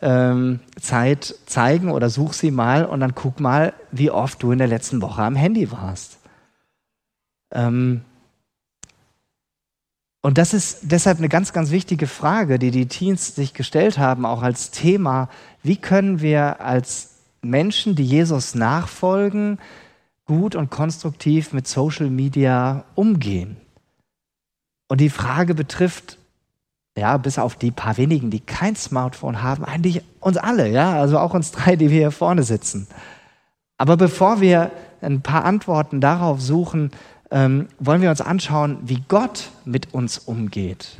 ähm, 0.00 0.60
Zeit 0.80 1.34
zeigen 1.46 1.90
oder 1.90 2.10
such 2.10 2.32
sie 2.32 2.50
mal 2.50 2.84
und 2.84 3.00
dann 3.00 3.14
guck 3.14 3.40
mal, 3.40 3.72
wie 3.90 4.10
oft 4.10 4.42
du 4.42 4.52
in 4.52 4.58
der 4.58 4.68
letzten 4.68 5.02
Woche 5.02 5.22
am 5.22 5.36
Handy 5.36 5.72
warst. 5.72 6.18
Ähm, 7.52 8.02
und 10.20 10.36
das 10.36 10.52
ist 10.52 10.80
deshalb 10.82 11.18
eine 11.18 11.28
ganz, 11.28 11.52
ganz 11.52 11.70
wichtige 11.70 12.06
Frage, 12.06 12.58
die 12.58 12.70
die 12.70 12.86
Teens 12.86 13.34
sich 13.34 13.54
gestellt 13.54 13.98
haben, 13.98 14.26
auch 14.26 14.42
als 14.42 14.70
Thema. 14.70 15.28
Wie 15.62 15.76
können 15.76 16.20
wir 16.20 16.60
als 16.60 17.14
Menschen, 17.40 17.94
die 17.94 18.04
Jesus 18.04 18.54
nachfolgen, 18.54 19.58
gut 20.24 20.54
und 20.54 20.70
konstruktiv 20.70 21.52
mit 21.52 21.66
Social 21.68 22.10
Media 22.10 22.84
umgehen? 22.94 23.56
Und 24.88 25.00
die 25.00 25.10
Frage 25.10 25.54
betrifft 25.54 26.18
ja, 26.98 27.16
bis 27.16 27.38
auf 27.38 27.56
die 27.56 27.70
paar 27.70 27.96
wenigen, 27.96 28.30
die 28.30 28.40
kein 28.40 28.76
Smartphone 28.76 29.42
haben, 29.42 29.64
eigentlich 29.64 30.02
uns 30.20 30.36
alle, 30.36 30.68
ja, 30.68 30.92
also 30.92 31.18
auch 31.18 31.34
uns 31.34 31.52
drei, 31.52 31.76
die 31.76 31.90
wir 31.90 31.98
hier 31.98 32.10
vorne 32.10 32.42
sitzen. 32.42 32.86
Aber 33.78 33.96
bevor 33.96 34.40
wir 34.40 34.70
ein 35.00 35.22
paar 35.22 35.44
Antworten 35.44 36.00
darauf 36.00 36.40
suchen, 36.40 36.90
ähm, 37.30 37.68
wollen 37.78 38.02
wir 38.02 38.10
uns 38.10 38.20
anschauen, 38.20 38.78
wie 38.82 39.02
Gott 39.08 39.50
mit 39.64 39.94
uns 39.94 40.18
umgeht. 40.18 40.98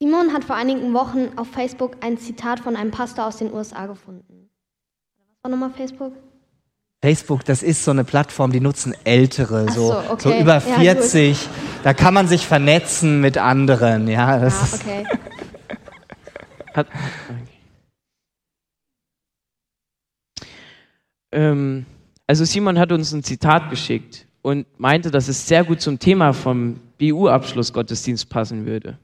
Simon 0.00 0.32
hat 0.32 0.44
vor 0.44 0.56
einigen 0.56 0.94
Wochen 0.94 1.36
auf 1.36 1.48
Facebook 1.48 1.96
ein 2.00 2.18
Zitat 2.18 2.60
von 2.60 2.76
einem 2.76 2.92
Pastor 2.92 3.26
aus 3.26 3.38
den 3.38 3.52
USA 3.52 3.86
gefunden. 3.86 4.48
Was 5.18 5.36
war 5.42 5.50
nochmal 5.50 5.70
Facebook? 5.70 6.12
Facebook, 7.02 7.44
das 7.44 7.62
ist 7.62 7.84
so 7.84 7.92
eine 7.92 8.02
Plattform, 8.04 8.50
die 8.50 8.60
nutzen 8.60 8.92
Ältere, 9.04 9.70
so, 9.70 9.92
so, 9.92 10.02
so, 10.02 10.10
okay. 10.30 10.40
über 10.42 10.54
Ja, 10.54 10.60
40. 10.80 11.48
da 11.84 11.94
kann 11.94 12.12
man 12.12 12.26
sich 12.26 12.46
vernetzen 12.46 13.20
mit 13.20 13.38
anderen. 13.38 14.08
Ja, 14.08 14.38
das 14.40 14.60
Ah, 14.60 14.64
ist, 14.64 14.82
okay. 14.82 15.06
Hat, 16.74 16.86
ähm, 21.32 21.86
also 22.26 22.44
Simon 22.44 22.78
hat 22.78 22.92
uns 22.92 23.12
ein 23.12 23.22
Zitat 23.22 23.70
geschickt 23.70 24.26
und 24.42 24.66
meinte, 24.78 25.10
dass 25.10 25.28
es 25.28 25.46
sehr 25.46 25.64
gut 25.64 25.80
zum 25.80 25.98
Thema 25.98 26.32
vom 26.32 26.80
BU-Abschluss-Gottesdienst 26.98 28.28
passen 28.28 28.66
würde. 28.66 28.98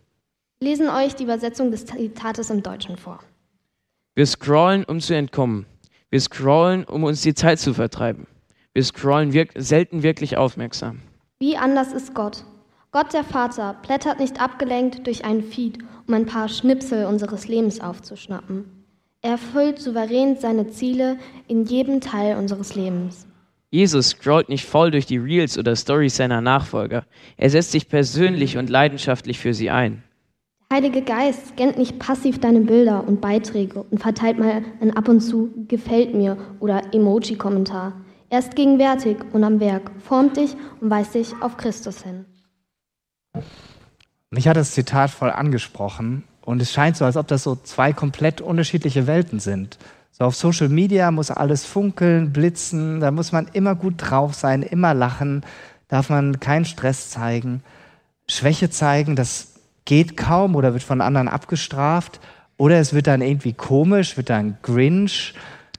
Wir 0.61 0.69
lesen 0.71 0.89
euch 0.89 1.15
die 1.15 1.25
Übersetzung 1.25 1.71
des 1.71 1.87
Zitates 1.87 2.51
im 2.51 2.63
Deutschen 2.63 2.97
vor. 2.97 3.21
Wir 4.15 4.27
scrollen, 4.27 4.85
um 4.85 5.01
zu 5.01 5.15
entkommen. 5.15 5.67
Wir 6.15 6.21
scrollen, 6.21 6.85
um 6.85 7.03
uns 7.03 7.23
die 7.23 7.35
Zeit 7.35 7.59
zu 7.59 7.75
vertreiben. 7.75 8.29
Wir 8.73 8.85
scrollen 8.85 9.33
wirk 9.33 9.51
selten 9.57 10.05
wirklich 10.05 10.37
aufmerksam. 10.37 11.01
Wie 11.41 11.57
anders 11.57 11.93
ist 11.93 12.15
Gott? 12.15 12.45
Gott 12.93 13.13
der 13.13 13.25
Vater 13.25 13.75
blättert 13.85 14.21
nicht 14.21 14.41
abgelenkt 14.41 15.09
durch 15.09 15.25
einen 15.25 15.43
Feed, 15.43 15.79
um 16.07 16.15
ein 16.15 16.27
paar 16.27 16.49
Schnipsel 16.49 17.07
unseres 17.07 17.49
Lebens 17.49 17.81
aufzuschnappen. 17.81 18.65
Er 19.23 19.33
erfüllt 19.33 19.81
souverän 19.81 20.37
seine 20.37 20.69
Ziele 20.69 21.17
in 21.49 21.65
jedem 21.65 22.01
Teil 22.01 22.37
unseres 22.37 22.77
Lebens. 22.77 23.27
Jesus 23.73 24.11
scrollt 24.11 24.49
nicht 24.49 24.67
voll 24.67 24.93
durch 24.93 25.07
die 25.07 25.19
Reels 25.19 25.59
oder 25.59 25.75
Stories 25.75 26.15
seiner 26.15 26.41
Nachfolger. 26.41 27.07
Er 27.37 27.51
setzt 27.51 27.73
sich 27.73 27.89
persönlich 27.89 28.57
und 28.57 28.71
leidenschaftlich 28.71 29.41
für 29.41 29.53
sie 29.53 29.71
ein. 29.71 30.05
Der 30.75 30.83
Heilige 30.83 31.03
Geist 31.03 31.51
scannt 31.51 31.79
nicht 31.79 32.01
passiv 32.01 32.41
deine 32.41 32.59
Bilder 32.59 33.07
und 33.07 33.21
Beiträge 33.21 33.85
und 33.85 34.01
verteilt 34.01 34.41
mal 34.41 34.65
ein 34.81 34.97
ab 34.97 35.07
und 35.07 35.21
zu 35.21 35.51
gefällt 35.69 36.17
mir 36.17 36.37
oder 36.59 36.93
Emoji-Kommentar. 36.93 37.93
Er 38.29 38.41
ist 38.41 38.57
gegenwärtig 38.57 39.19
und 39.33 39.45
am 39.45 39.61
Werk, 39.61 39.93
formt 40.01 40.37
dich 40.37 40.57
und 40.81 40.91
weist 40.91 41.15
dich 41.15 41.33
auf 41.41 41.59
Christus 41.59 42.03
hin. 42.03 42.25
mich 44.31 44.49
hat 44.49 44.57
das 44.57 44.73
Zitat 44.73 45.13
voll 45.13 45.31
angesprochen 45.31 46.25
und 46.45 46.61
es 46.61 46.73
scheint 46.73 46.97
so, 46.97 47.05
als 47.05 47.17
ob 47.17 47.29
das 47.29 47.45
so 47.45 47.55
zwei 47.55 47.93
komplett 47.93 48.41
unterschiedliche 48.41 49.07
Welten 49.07 49.39
sind. 49.39 49.79
So 50.11 50.25
auf 50.25 50.35
Social 50.35 50.71
Media 50.71 51.13
muss 51.13 51.31
alles 51.31 51.65
funkeln, 51.65 52.33
blitzen, 52.33 52.99
da 52.99 53.13
muss 53.13 53.31
man 53.31 53.47
immer 53.53 53.77
gut 53.77 53.95
drauf 53.99 54.35
sein, 54.35 54.65
immer 54.65 54.93
lachen, 54.93 55.47
darf 55.87 56.11
man 56.11 56.41
keinen 56.41 56.65
Stress 56.65 57.11
zeigen. 57.11 57.63
Schwäche 58.27 58.71
zeigen, 58.71 59.15
das 59.15 59.54
geht 59.85 60.17
kaum 60.17 60.57
oder 60.57 60.73
wird 60.73 60.83
von 60.83 61.01
anderen 61.01 61.29
abgestraft. 61.29 62.21
Oder 62.57 62.79
es 62.79 62.95
wird 62.95 63.07
dann 63.07 63.21
irgendwie 63.21 63.53
komisch, 63.53 64.17
wird 64.17 64.31
dann 64.31 64.59
Grinch. 64.63 65.35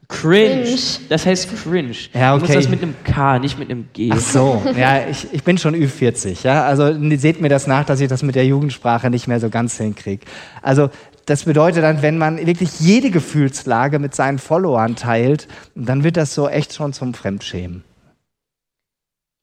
Cringe. 0.08 0.64
Cringe. 0.64 0.80
Das 1.10 1.26
heißt 1.26 1.50
cringe. 1.64 1.96
Ja, 2.14 2.34
Du 2.34 2.40
musst 2.40 2.52
okay. 2.52 2.62
das 2.62 2.70
mit 2.70 2.84
einem 2.84 2.96
K, 3.04 3.40
nicht 3.40 3.58
mit 3.58 3.72
einem 3.72 3.88
G. 3.94 4.12
Ach 4.14 4.20
so, 4.20 4.62
ja, 4.78 5.08
ich, 5.08 5.28
ich 5.32 5.44
bin 5.44 5.58
schon 5.58 5.74
Ü40, 5.74 6.44
ja. 6.44 6.64
Also 6.64 6.94
seht 7.18 7.42
mir 7.42 7.50
das 7.50 7.66
nach, 7.66 7.86
dass 7.86 8.02
ich 8.02 8.08
das 8.08 8.22
mit 8.22 8.36
der 8.36 8.46
Jugendsprache 8.46 9.10
nicht 9.10 9.28
mehr 9.28 9.40
so 9.40 9.50
ganz 9.50 9.78
hinkriege. 9.78 10.26
Also 10.62 10.90
das 11.26 11.46
bedeutet 11.46 11.84
dann, 11.84 12.02
wenn 12.04 12.18
man 12.20 12.46
wirklich 12.46 12.80
jede 12.80 13.10
Gefühlslage 13.10 13.98
mit 13.98 14.14
seinen 14.14 14.38
Followern 14.38 14.96
teilt, 14.96 15.48
dann 15.74 16.04
wird 16.04 16.18
das 16.18 16.36
so 16.36 16.48
echt 16.48 16.74
schon 16.74 16.94
zum 16.94 17.16
Fremdschämen. 17.16 17.84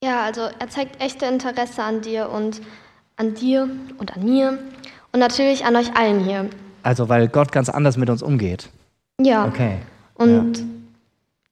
Ja, 0.04 0.22
also 0.22 0.42
er 0.58 0.68
zeigt 0.68 1.00
echte 1.00 1.26
Interesse 1.26 1.82
an 1.82 2.02
dir 2.02 2.28
und 2.28 2.60
an 3.16 3.34
dir 3.34 3.68
und 3.98 4.16
an 4.16 4.24
mir 4.24 4.58
und 5.12 5.20
natürlich 5.20 5.64
an 5.64 5.76
euch 5.76 5.96
allen 5.96 6.20
hier. 6.20 6.48
Also 6.82 7.08
weil 7.08 7.28
Gott 7.28 7.52
ganz 7.52 7.68
anders 7.68 7.96
mit 7.96 8.10
uns 8.10 8.22
umgeht. 8.22 8.68
Ja. 9.20 9.46
Okay. 9.46 9.78
Und 10.14 10.64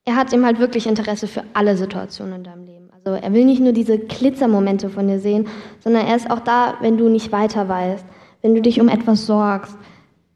er 0.05 0.17
hat 0.17 0.33
ihm 0.33 0.45
halt 0.45 0.59
wirklich 0.59 0.87
Interesse 0.87 1.29
für 1.29 1.45
alle 1.55 1.77
Situationen 1.77 2.37
in 2.37 2.45
deinem 2.45 2.65
Leben. 2.65 2.89
Also 2.93 3.23
er 3.23 3.33
will 3.33 3.45
nicht 3.45 3.61
nur 3.61 3.73
diese 3.73 3.99
Glitzermomente 3.99 4.91
von 4.91 5.07
dir 5.07 5.21
sehen, 5.21 5.49
sondern 5.81 6.07
er 6.07 6.17
ist 6.17 6.31
auch 6.31 6.41
da, 6.41 6.75
wenn 6.81 6.99
du 6.99 7.09
nicht 7.09 7.33
weiter 7.33 7.69
weißt, 7.69 8.05
wenn 8.43 8.55
du 8.55 8.63
dich 8.63 8.81
um 8.81 8.89
etwas 8.89 9.27
sorgst, 9.27 9.77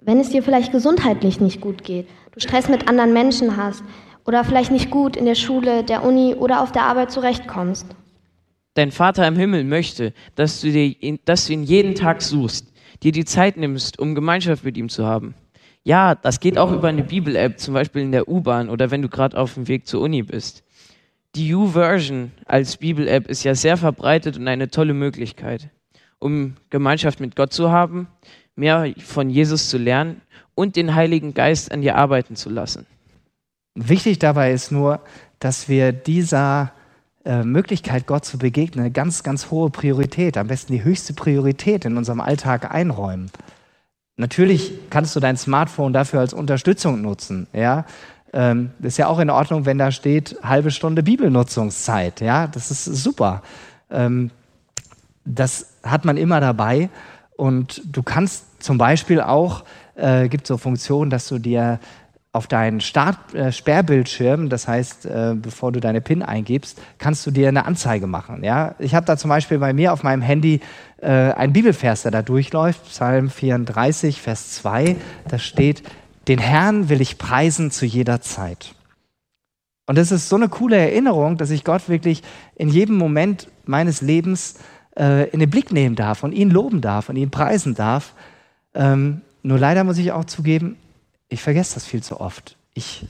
wenn 0.01 0.21
es 0.21 0.31
dir 0.31 0.43
vielleicht 0.43 0.73
gesundheitlich 0.73 1.41
nicht 1.41 1.61
gut 1.61 1.83
geht, 1.83 2.09
du 2.33 2.41
Stress 2.41 2.69
mit 2.69 2.89
anderen 2.89 3.13
Menschen 3.13 3.57
hast 3.57 3.83
oder 4.27 4.45
vielleicht 4.45 4.71
nicht 4.71 4.91
gut 4.91 5.17
in 5.17 5.25
der 5.25 5.35
Schule, 5.35 5.83
der 5.83 6.05
Uni 6.05 6.35
oder 6.35 6.63
auf 6.63 6.73
der 6.73 6.85
Arbeit 6.85 7.11
zurechtkommst. 7.11 7.87
Dein 8.75 8.91
Vater 8.91 9.27
im 9.27 9.37
Himmel 9.37 9.65
möchte, 9.65 10.13
dass 10.35 10.61
du, 10.61 10.71
dir, 10.71 10.95
dass 11.25 11.47
du 11.47 11.53
ihn 11.53 11.63
jeden 11.63 11.95
Tag 11.95 12.23
suchst, 12.23 12.73
dir 13.03 13.13
die 13.13 13.25
Zeit 13.25 13.57
nimmst, 13.57 13.99
um 13.99 14.15
Gemeinschaft 14.15 14.65
mit 14.65 14.77
ihm 14.77 14.89
zu 14.89 15.07
haben. 15.07 15.35
Ja, 15.85 16.15
das 16.15 16.41
geht 16.41 16.59
auch 16.59 16.73
über 16.73 16.89
eine 16.89 17.05
Bibel-App, 17.05 17.61
zum 17.61 17.75
Beispiel 17.75 18.03
in 18.03 18.13
der 18.13 18.29
U-Bahn 18.29 18.71
oder 18.71 18.91
wenn 18.91 19.03
du 19.03 19.09
gerade 19.09 19.37
auf 19.37 19.55
dem 19.55 19.69
Weg 19.69 19.87
zur 19.87 20.01
Uni 20.01 20.23
bist. 20.23 20.65
Die 21.37 21.55
U-Version 21.55 22.33
als 22.47 22.77
Bibel-App 22.79 23.29
ist 23.29 23.45
ja 23.45 23.55
sehr 23.55 23.77
verbreitet 23.77 24.39
und 24.39 24.49
eine 24.49 24.71
tolle 24.71 24.95
Möglichkeit, 24.95 25.69
um 26.19 26.55
Gemeinschaft 26.71 27.21
mit 27.21 27.37
Gott 27.37 27.53
zu 27.53 27.71
haben, 27.71 28.09
mehr 28.57 28.93
von 28.99 29.31
Jesus 29.31 29.69
zu 29.69 29.79
lernen 29.79 30.23
und 30.55 30.77
den 30.77 30.95
Heiligen 30.95 31.35
Geist 31.35 31.71
an 31.71 31.83
dir 31.83 31.97
arbeiten 31.97 32.35
zu 32.35 32.51
lassen. 32.51 32.87
Wichtig 33.75 34.21
dabei 34.21 34.53
ist 34.53 34.71
nur, 34.71 35.01
dass 35.39 35.69
wir 35.69 35.93
dieser 35.93 36.73
äh, 37.25 37.43
Möglichkeit, 37.43 38.07
Gott 38.07 38.25
zu 38.25 38.39
begegnen, 38.39 38.85
eine 38.85 38.93
ganz, 38.93 39.23
ganz 39.23 39.51
hohe 39.51 39.71
Priorität, 39.71 40.37
am 40.37 40.47
besten 40.47 40.73
die 40.73 40.85
höchste 40.85 41.15
Priorität 41.15 41.85
in 41.85 41.97
unserem 41.97 42.21
Alltag 42.21 42.75
einräumen. 42.75 43.31
Natürlich 44.17 44.73
kannst 44.91 45.17
du 45.17 45.21
dein 45.21 45.37
Smartphone 45.37 45.93
dafür 45.93 46.21
als 46.21 46.33
Unterstützung 46.33 47.01
nutzen. 47.01 47.47
Ja, 47.53 47.85
ähm, 48.33 48.71
ist 48.83 48.99
ja 48.99 49.09
auch 49.09 49.19
in 49.19 49.31
Ordnung, 49.31 49.65
wenn 49.65 49.79
da 49.79 49.91
steht 49.91 50.37
halbe 50.43 50.71
Stunde 50.71 51.03
Bibelnutzungszeit. 51.03 52.21
Ja, 52.21 52.47
das 52.47 52.71
ist 52.71 52.85
super. 52.85 53.43
Ähm, 53.91 54.31
das 55.25 55.73
hat 55.83 56.05
man 56.05 56.17
immer 56.17 56.41
dabei 56.41 56.91
und 57.37 57.83
du 57.85 58.03
kannst 58.03 58.63
zum 58.63 58.79
Beispiel 58.79 59.21
auch 59.21 59.65
äh, 59.95 60.29
gibt 60.29 60.47
so 60.47 60.59
Funktionen, 60.59 61.11
dass 61.11 61.29
du 61.29 61.39
dir 61.39 61.79
auf 62.35 62.49
deinen 62.49 62.81
Start, 62.81 63.33
äh, 63.33 63.53
Sperrbildschirm, 63.53 64.49
das 64.49 64.67
heißt, 64.67 65.07
äh, 65.07 65.35
bevor 65.37 65.71
du 65.71 65.79
deine 65.79 66.01
PIN 66.01 66.21
eingibst, 66.21 66.83
kannst 66.99 67.25
du 67.27 67.31
dir 67.31 67.47
eine 67.47 67.65
Anzeige 67.65 68.09
machen. 68.09 68.43
Ja? 68.43 68.75
Ich 68.81 68.97
habe 68.97 69.07
da 69.07 69.17
zum 69.17 69.29
Beispiel 69.29 69.61
bei 69.61 69.73
mir 69.73 69.93
auf 69.93 70.03
meinem 70.03 70.21
Handy 70.21 70.61
äh, 71.01 71.09
einen 71.09 71.53
Bibelvers, 71.53 72.03
der 72.03 72.11
da 72.11 72.23
durchläuft, 72.23 72.87
Psalm 72.87 73.31
34, 73.31 74.21
Vers 74.21 74.51
2, 74.55 74.97
da 75.29 75.39
steht, 75.39 75.85
den 76.27 76.41
Herrn 76.41 76.89
will 76.89 77.01
ich 77.01 77.19
preisen 77.19 77.71
zu 77.71 77.87
jeder 77.87 78.21
Zeit. 78.21 78.75
Und 79.87 79.97
das 79.97 80.11
ist 80.11 80.29
so 80.29 80.35
eine 80.35 80.49
coole 80.49 80.77
Erinnerung, 80.77 81.37
dass 81.37 81.51
ich 81.51 81.63
Gott 81.63 81.89
wirklich 81.89 82.25
in 82.57 82.69
jedem 82.69 82.97
Moment 82.97 83.47
meines 83.65 84.01
Lebens 84.01 84.57
äh, 84.99 85.29
in 85.29 85.39
den 85.39 85.51
Blick 85.51 85.71
nehmen 85.71 85.95
darf 85.95 86.25
und 86.25 86.33
ihn 86.33 86.51
loben 86.51 86.81
darf 86.81 87.09
und 87.09 87.15
ihn 87.15 87.31
preisen 87.31 87.77
darf. 87.77 88.13
Ähm, 88.75 89.21
nur 89.45 89.59
leider 89.61 89.85
muss 89.85 89.99
ich 89.99 90.11
auch 90.11 90.25
zugeben, 90.25 90.77
ich 91.29 91.43
vergesse 91.43 91.75
das 91.75 91.85
viel 91.85 92.03
zu 92.03 92.21
oft. 92.21 92.57
Ich 92.75 93.07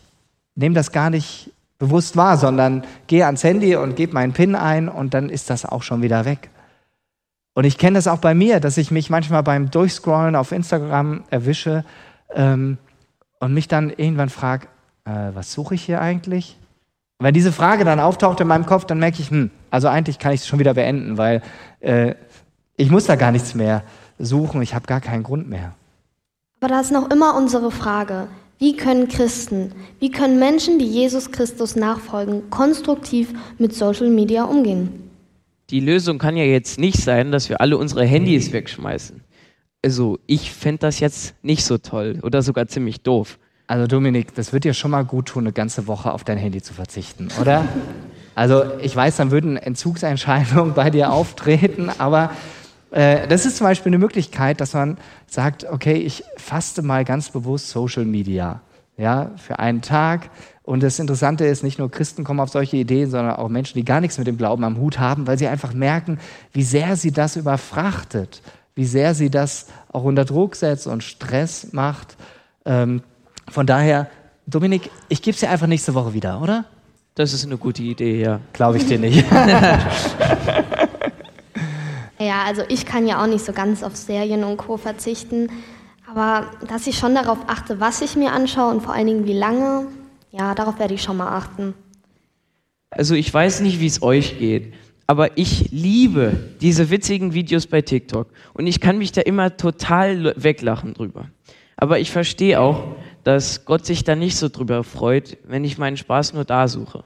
nehme 0.55 0.75
das 0.75 0.93
gar 0.93 1.11
nicht 1.11 1.51
bewusst 1.79 2.17
wahr, 2.17 2.37
sondern 2.37 2.85
gehe 3.07 3.27
ans 3.27 3.45
Handy 3.45 3.77
und 3.77 3.97
gebe 3.97 4.15
meinen 4.15 4.33
PIN 4.33 4.55
ein 4.55 4.89
und 4.89 5.15
dann 5.15 5.29
ist 5.29 5.51
das 5.51 5.65
auch 5.65 5.83
schon 5.83 6.03
wieder 6.03 6.25
weg. 6.25 6.51
Und 7.55 7.65
ich 7.65 7.79
kenne 7.79 7.97
das 7.97 8.09
auch 8.09 8.19
bei 8.19 8.35
mir, 8.35 8.61
dass 8.61 8.77
ich 8.79 8.91
mich 8.91 9.11
manchmal 9.11 9.43
beim 9.43 9.71
Durchscrollen 9.71 10.35
auf 10.35 10.53
Instagram 10.53 11.25
erwische 11.31 11.85
ähm, 12.35 12.79
und 13.39 13.55
mich 13.55 13.69
dann 13.69 13.91
irgendwann 13.91 14.29
frage, 14.29 14.67
äh, 15.05 15.31
was 15.35 15.53
suche 15.53 15.75
ich 15.75 15.85
hier 15.85 16.01
eigentlich? 16.01 16.59
Und 17.19 17.27
wenn 17.27 17.35
diese 17.35 17.53
Frage 17.53 17.85
dann 17.85 18.01
auftaucht 18.01 18.41
in 18.41 18.49
meinem 18.49 18.67
Kopf, 18.67 18.87
dann 18.87 18.99
merke 18.99 19.21
ich, 19.21 19.31
hm, 19.31 19.51
also 19.71 19.89
eigentlich 19.89 20.19
kann 20.19 20.33
ich 20.33 20.41
es 20.41 20.49
schon 20.49 20.59
wieder 20.59 20.75
beenden, 20.75 21.17
weil 21.17 21.43
äh, 21.81 22.15
ich 22.77 22.91
muss 22.91 23.07
da 23.07 23.15
gar 23.15 23.31
nichts 23.31 23.55
mehr 23.55 23.83
suchen, 24.19 24.63
ich 24.63 24.75
habe 24.75 24.87
gar 24.87 25.01
keinen 25.01 25.23
Grund 25.23 25.49
mehr. 25.49 25.75
Aber 26.65 26.73
da 26.73 26.81
ist 26.81 26.93
noch 26.93 27.11
immer 27.11 27.37
unsere 27.37 27.71
Frage, 27.71 28.27
wie 28.59 28.75
können 28.75 29.09
Christen, 29.09 29.73
wie 30.01 30.11
können 30.11 30.39
Menschen, 30.39 30.79
die 30.79 30.87
Jesus 30.87 31.31
Christus 31.31 31.77
nachfolgen, 31.77 32.49
konstruktiv 32.49 33.35
mit 33.59 33.75
Social 33.75 34.09
Media 34.09 34.45
umgehen? 34.45 35.11
Die 35.69 35.81
Lösung 35.81 36.17
kann 36.17 36.39
ja 36.39 36.45
jetzt 36.45 36.79
nicht 36.79 36.97
sein, 36.97 37.33
dass 37.33 37.51
wir 37.51 37.61
alle 37.61 37.77
unsere 37.77 38.07
Handys 38.07 38.51
wegschmeißen. 38.51 39.21
Also 39.85 40.19
ich 40.27 40.53
fände 40.53 40.79
das 40.79 41.01
jetzt 41.01 41.35
nicht 41.43 41.67
so 41.67 41.77
toll 41.77 42.21
oder 42.23 42.41
sogar 42.41 42.67
ziemlich 42.67 43.03
doof. 43.03 43.39
Also 43.67 43.87
Dominik, 43.87 44.35
das 44.35 44.55
wird 44.55 44.65
dir 44.65 44.73
schon 44.73 44.91
mal 44.91 45.05
gut 45.05 45.27
tun, 45.27 45.45
eine 45.45 45.53
ganze 45.53 45.87
Woche 45.87 46.15
auf 46.15 46.25
dein 46.25 46.39
Handy 46.39 46.63
zu 46.63 46.73
verzichten, 46.73 47.29
oder? 47.39 47.69
Also 48.37 48.65
ich 48.81 48.97
weiß, 48.97 49.19
dann 49.19 49.31
würden 49.31 49.57
Entzugserscheinungen 49.57 50.75
bei 50.75 50.91
dir 50.91 51.13
auftreten, 51.13 51.89
aber 51.99 52.33
äh, 52.95 53.27
das 53.27 53.45
ist 53.45 53.57
zum 53.57 53.67
Beispiel 53.67 53.91
eine 53.91 53.99
Möglichkeit, 53.99 54.61
dass 54.61 54.73
man 54.73 54.99
sagt, 55.27 55.65
okay, 55.65 55.95
ich 55.95 56.23
faste 56.37 56.81
mal 56.83 57.05
ganz 57.05 57.31
bewusst 57.31 57.71
Social 57.71 58.05
Media 58.05 58.61
ja, 58.97 59.33
für 59.37 59.59
einen 59.59 59.83
Tag. 59.83 60.31
Und 60.63 60.85
das 60.85 61.01
Interessante 61.01 61.45
ist, 61.45 61.65
nicht 61.65 61.81
nur 61.81 61.91
Christen 61.91 62.23
kommen 62.23 62.39
auf 62.39 62.51
solche 62.51 62.77
Ideen, 62.77 63.11
sondern 63.11 63.35
auch 63.35 63.49
Menschen, 63.49 63.77
die 63.77 63.85
gar 63.85 64.01
nichts 64.01 64.17
mit 64.17 64.29
dem 64.29 64.39
Glauben 64.39 64.63
am 64.63 64.79
Hut 64.79 65.01
haben, 65.01 65.27
weil 65.27 65.37
sie 65.37 65.49
einfach 65.49 65.75
merken, 65.75 66.21
wie 66.53 66.63
sehr 66.63 66.95
sie 66.95 67.11
das 67.11 67.35
überfrachtet, 67.35 68.43
wie 68.77 68.85
sehr 68.85 69.15
sie 69.15 69.29
das 69.29 69.67
auch 69.93 70.05
unter 70.05 70.25
Druck 70.25 70.55
setzt 70.55 70.87
und 70.87 71.03
Stress 71.03 71.73
macht. 71.73 72.17
Ähm, 72.65 73.03
von 73.51 73.67
daher, 73.67 74.07
Dominik, 74.47 74.89
ich 75.09 75.21
gebe 75.21 75.35
es 75.35 75.41
dir 75.41 75.51
einfach 75.51 75.67
nächste 75.67 75.95
Woche 75.95 76.15
wieder, 76.15 76.41
oder? 76.41 76.65
Das 77.17 77.33
ist 77.33 77.45
eine 77.45 77.57
gute 77.57 77.83
Idee, 77.83 78.23
ja. 78.23 78.41
Glaube 78.53 78.79
ich 78.79 78.87
dir 78.87 79.01
nicht. 79.01 79.25
ja, 82.19 82.45
also 82.45 82.63
ich 82.69 82.87
kann 82.87 83.07
ja 83.07 83.23
auch 83.23 83.27
nicht 83.27 83.45
so 83.45 83.53
ganz 83.53 83.83
auf 83.83 83.97
Serien 83.97 84.45
und 84.45 84.57
Co. 84.57 84.77
verzichten. 84.77 85.51
Aber 86.07 86.51
dass 86.69 86.87
ich 86.87 86.97
schon 86.97 87.15
darauf 87.15 87.39
achte, 87.49 87.81
was 87.81 88.01
ich 88.01 88.15
mir 88.15 88.33
anschaue 88.33 88.73
und 88.73 88.83
vor 88.83 88.95
allen 88.95 89.07
Dingen 89.07 89.27
wie 89.27 89.33
lange, 89.33 89.87
ja, 90.31 90.55
darauf 90.55 90.79
werde 90.79 90.95
ich 90.95 91.03
schon 91.03 91.17
mal 91.17 91.35
achten. 91.37 91.75
Also 92.91 93.15
ich 93.15 93.33
weiß 93.33 93.61
nicht, 93.61 93.81
wie 93.81 93.87
es 93.87 94.03
euch 94.03 94.39
geht, 94.39 94.75
aber 95.07 95.37
ich 95.37 95.71
liebe 95.73 96.51
diese 96.61 96.91
witzigen 96.91 97.35
Videos 97.35 97.67
bei 97.67 97.83
TikTok 97.83 98.29
und 98.53 98.67
ich 98.67 98.81
kann 98.81 98.99
mich 98.99 99.13
da 99.13 99.23
immer 99.23 99.57
total 99.57 100.35
weglachen 100.37 100.95
drüber. 100.95 101.29
Aber 101.77 101.99
ich 101.99 102.13
verstehe 102.13 102.61
auch, 102.61 102.95
dass 103.25 103.65
Gott 103.65 103.85
sich 103.85 104.05
da 104.05 104.15
nicht 104.15 104.37
so 104.37 104.49
drüber 104.49 104.85
freut, 104.85 105.39
wenn 105.45 105.65
ich 105.65 105.79
meinen 105.79 105.97
Spaß 105.97 106.35
nur 106.35 106.45
da 106.45 106.69
suche. 106.69 107.03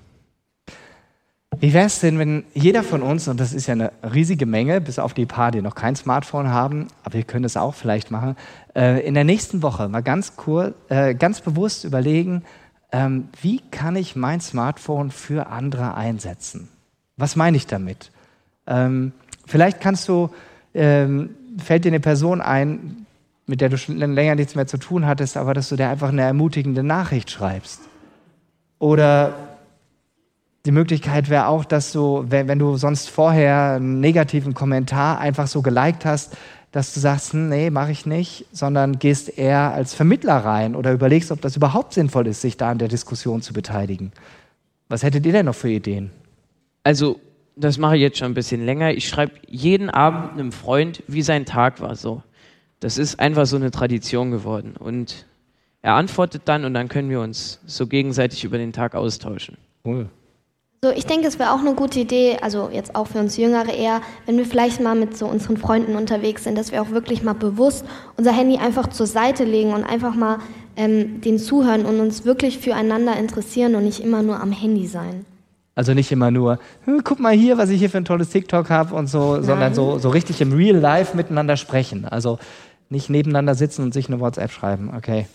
Wie 1.60 1.72
wäre 1.72 1.86
es 1.86 1.98
denn, 2.00 2.18
wenn 2.18 2.44
jeder 2.54 2.84
von 2.84 3.02
uns, 3.02 3.26
und 3.26 3.40
das 3.40 3.52
ist 3.52 3.66
ja 3.66 3.72
eine 3.72 3.90
riesige 4.02 4.46
Menge, 4.46 4.80
bis 4.80 4.98
auf 4.98 5.12
die 5.12 5.26
paar, 5.26 5.50
die 5.50 5.60
noch 5.60 5.74
kein 5.74 5.96
Smartphone 5.96 6.48
haben, 6.48 6.88
aber 7.02 7.14
wir 7.14 7.24
können 7.24 7.44
es 7.44 7.56
auch 7.56 7.74
vielleicht 7.74 8.10
machen, 8.10 8.36
äh, 8.76 9.04
in 9.04 9.14
der 9.14 9.24
nächsten 9.24 9.62
Woche 9.62 9.88
mal 9.88 10.02
ganz, 10.02 10.36
kurz, 10.36 10.74
äh, 10.88 11.14
ganz 11.14 11.40
bewusst 11.40 11.84
überlegen, 11.84 12.44
ähm, 12.92 13.28
wie 13.40 13.60
kann 13.70 13.96
ich 13.96 14.14
mein 14.14 14.40
Smartphone 14.40 15.10
für 15.10 15.48
andere 15.48 15.94
einsetzen? 15.94 16.68
Was 17.16 17.34
meine 17.34 17.56
ich 17.56 17.66
damit? 17.66 18.12
Ähm, 18.66 19.12
vielleicht 19.46 19.80
kannst 19.80 20.08
du, 20.08 20.30
ähm, 20.74 21.30
fällt 21.58 21.84
dir 21.84 21.88
eine 21.88 22.00
Person 22.00 22.40
ein, 22.40 23.06
mit 23.46 23.60
der 23.60 23.68
du 23.68 23.78
schon 23.78 23.96
länger 23.96 24.36
nichts 24.36 24.54
mehr 24.54 24.66
zu 24.66 24.78
tun 24.78 25.06
hattest, 25.06 25.36
aber 25.36 25.54
dass 25.54 25.70
du 25.70 25.76
dir 25.76 25.88
einfach 25.88 26.10
eine 26.10 26.22
ermutigende 26.22 26.82
Nachricht 26.84 27.30
schreibst. 27.30 27.80
Oder 28.78 29.47
die 30.68 30.72
Möglichkeit 30.72 31.30
wäre 31.30 31.46
auch, 31.46 31.64
dass 31.64 31.92
du, 31.92 32.26
wenn, 32.28 32.46
wenn, 32.46 32.58
du 32.58 32.76
sonst 32.76 33.08
vorher 33.08 33.76
einen 33.76 34.00
negativen 34.00 34.52
Kommentar 34.52 35.18
einfach 35.18 35.46
so 35.46 35.62
geliked 35.62 36.04
hast, 36.04 36.36
dass 36.72 36.92
du 36.92 37.00
sagst, 37.00 37.32
hm, 37.32 37.48
nee, 37.48 37.70
mache 37.70 37.90
ich 37.90 38.04
nicht, 38.04 38.44
sondern 38.52 38.98
gehst 38.98 39.38
eher 39.38 39.72
als 39.72 39.94
Vermittler 39.94 40.36
rein 40.36 40.76
oder 40.76 40.92
überlegst, 40.92 41.32
ob 41.32 41.40
das 41.40 41.56
überhaupt 41.56 41.94
sinnvoll 41.94 42.26
ist, 42.26 42.42
sich 42.42 42.58
da 42.58 42.68
an 42.68 42.76
der 42.76 42.88
Diskussion 42.88 43.40
zu 43.40 43.54
beteiligen. 43.54 44.12
Was 44.90 45.02
hättet 45.02 45.24
ihr 45.24 45.32
denn 45.32 45.46
noch 45.46 45.54
für 45.54 45.70
Ideen? 45.70 46.10
Also, 46.84 47.18
das 47.56 47.78
mache 47.78 47.96
ich 47.96 48.02
jetzt 48.02 48.18
schon 48.18 48.32
ein 48.32 48.34
bisschen 48.34 48.66
länger. 48.66 48.90
Ich 48.90 49.08
schreibe 49.08 49.32
jeden 49.48 49.88
Abend 49.88 50.32
einem 50.32 50.52
Freund, 50.52 51.02
wie 51.06 51.22
sein 51.22 51.46
Tag 51.46 51.80
war 51.80 51.96
so. 51.96 52.22
Das 52.80 52.98
ist 52.98 53.18
einfach 53.18 53.46
so 53.46 53.56
eine 53.56 53.70
Tradition 53.70 54.32
geworden. 54.32 54.74
Und 54.78 55.24
er 55.80 55.94
antwortet 55.94 56.42
dann 56.44 56.66
und 56.66 56.74
dann 56.74 56.88
können 56.88 57.08
wir 57.08 57.22
uns 57.22 57.58
so 57.64 57.86
gegenseitig 57.86 58.44
über 58.44 58.58
den 58.58 58.74
Tag 58.74 58.94
austauschen. 58.94 59.56
Cool. 59.82 60.10
So, 60.80 60.92
ich 60.92 61.06
denke, 61.06 61.26
es 61.26 61.40
wäre 61.40 61.50
auch 61.50 61.58
eine 61.58 61.74
gute 61.74 61.98
Idee, 61.98 62.36
also 62.40 62.70
jetzt 62.72 62.94
auch 62.94 63.08
für 63.08 63.18
uns 63.18 63.36
Jüngere 63.36 63.72
eher, 63.72 64.00
wenn 64.26 64.36
wir 64.36 64.44
vielleicht 64.44 64.80
mal 64.80 64.94
mit 64.94 65.16
so 65.16 65.26
unseren 65.26 65.56
Freunden 65.56 65.96
unterwegs 65.96 66.44
sind, 66.44 66.56
dass 66.56 66.70
wir 66.70 66.80
auch 66.80 66.90
wirklich 66.90 67.24
mal 67.24 67.32
bewusst 67.32 67.84
unser 68.16 68.30
Handy 68.30 68.58
einfach 68.58 68.86
zur 68.86 69.08
Seite 69.08 69.42
legen 69.42 69.72
und 69.72 69.82
einfach 69.82 70.14
mal 70.14 70.38
ähm, 70.76 71.20
den 71.20 71.40
zuhören 71.40 71.84
und 71.84 71.98
uns 71.98 72.24
wirklich 72.24 72.58
füreinander 72.58 73.16
interessieren 73.16 73.74
und 73.74 73.82
nicht 73.86 73.98
immer 73.98 74.22
nur 74.22 74.40
am 74.40 74.52
Handy 74.52 74.86
sein. 74.86 75.26
Also 75.74 75.94
nicht 75.94 76.12
immer 76.12 76.30
nur, 76.30 76.60
hm, 76.84 77.02
guck 77.02 77.18
mal 77.18 77.34
hier, 77.34 77.58
was 77.58 77.70
ich 77.70 77.80
hier 77.80 77.90
für 77.90 77.98
ein 77.98 78.04
tolles 78.04 78.28
TikTok 78.30 78.70
habe 78.70 78.94
und 78.94 79.08
so, 79.08 79.34
Nein. 79.34 79.42
sondern 79.42 79.74
so, 79.74 79.98
so 79.98 80.10
richtig 80.10 80.40
im 80.40 80.52
Real 80.52 80.76
Life 80.76 81.16
miteinander 81.16 81.56
sprechen. 81.56 82.04
Also 82.04 82.38
nicht 82.88 83.10
nebeneinander 83.10 83.56
sitzen 83.56 83.82
und 83.82 83.92
sich 83.92 84.06
eine 84.06 84.20
WhatsApp 84.20 84.52
schreiben. 84.52 84.92
Okay. 84.96 85.26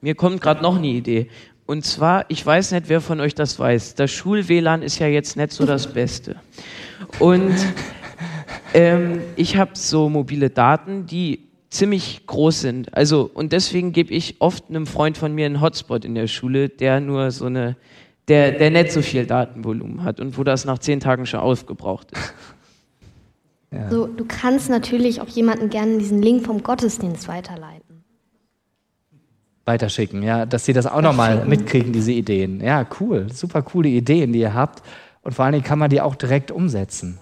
Mir 0.00 0.14
kommt 0.14 0.40
gerade 0.40 0.62
noch 0.62 0.78
eine 0.78 0.86
Idee. 0.86 1.28
Und 1.68 1.84
zwar, 1.84 2.24
ich 2.28 2.44
weiß 2.46 2.72
nicht, 2.72 2.88
wer 2.88 3.02
von 3.02 3.20
euch 3.20 3.34
das 3.34 3.58
weiß, 3.58 3.94
das 3.94 4.10
Schul-WLAN 4.10 4.80
ist 4.80 5.00
ja 5.00 5.06
jetzt 5.06 5.36
nicht 5.36 5.52
so 5.52 5.66
das 5.66 5.92
Beste. 5.92 6.36
Und 7.18 7.54
ähm, 8.72 9.20
ich 9.36 9.58
habe 9.58 9.72
so 9.74 10.08
mobile 10.08 10.48
Daten, 10.48 11.04
die 11.04 11.40
ziemlich 11.68 12.26
groß 12.26 12.62
sind. 12.62 12.96
Also, 12.96 13.30
und 13.34 13.52
deswegen 13.52 13.92
gebe 13.92 14.14
ich 14.14 14.36
oft 14.38 14.70
einem 14.70 14.86
Freund 14.86 15.18
von 15.18 15.34
mir 15.34 15.44
einen 15.44 15.60
Hotspot 15.60 16.06
in 16.06 16.14
der 16.14 16.26
Schule, 16.26 16.70
der 16.70 17.00
nur 17.00 17.30
so 17.32 17.44
eine, 17.44 17.76
der, 18.28 18.52
der 18.52 18.70
nicht 18.70 18.90
so 18.90 19.02
viel 19.02 19.26
Datenvolumen 19.26 20.04
hat 20.04 20.20
und 20.20 20.38
wo 20.38 20.44
das 20.44 20.64
nach 20.64 20.78
zehn 20.78 21.00
Tagen 21.00 21.26
schon 21.26 21.40
aufgebraucht 21.40 22.12
ist. 22.12 22.34
Ja. 23.72 23.90
So, 23.90 24.06
du 24.06 24.24
kannst 24.26 24.70
natürlich 24.70 25.20
auch 25.20 25.28
jemanden 25.28 25.68
gerne 25.68 25.98
diesen 25.98 26.22
Link 26.22 26.46
vom 26.46 26.62
Gottesdienst 26.62 27.28
weiterleiten 27.28 27.87
weiterschicken, 29.68 30.24
ja, 30.24 30.46
dass 30.46 30.64
sie 30.64 30.72
das 30.72 30.86
auch 30.86 31.02
nochmal 31.02 31.44
mitkriegen, 31.44 31.92
diese 31.92 32.10
Ideen. 32.10 32.60
Ja, 32.60 32.84
cool, 32.98 33.30
super 33.32 33.62
coole 33.62 33.88
Ideen, 33.88 34.32
die 34.32 34.40
ihr 34.40 34.54
habt. 34.54 34.82
Und 35.22 35.34
vor 35.34 35.44
allen 35.44 35.52
Dingen 35.52 35.64
kann 35.64 35.78
man 35.78 35.90
die 35.90 36.00
auch 36.00 36.16
direkt 36.16 36.50
umsetzen. 36.50 37.18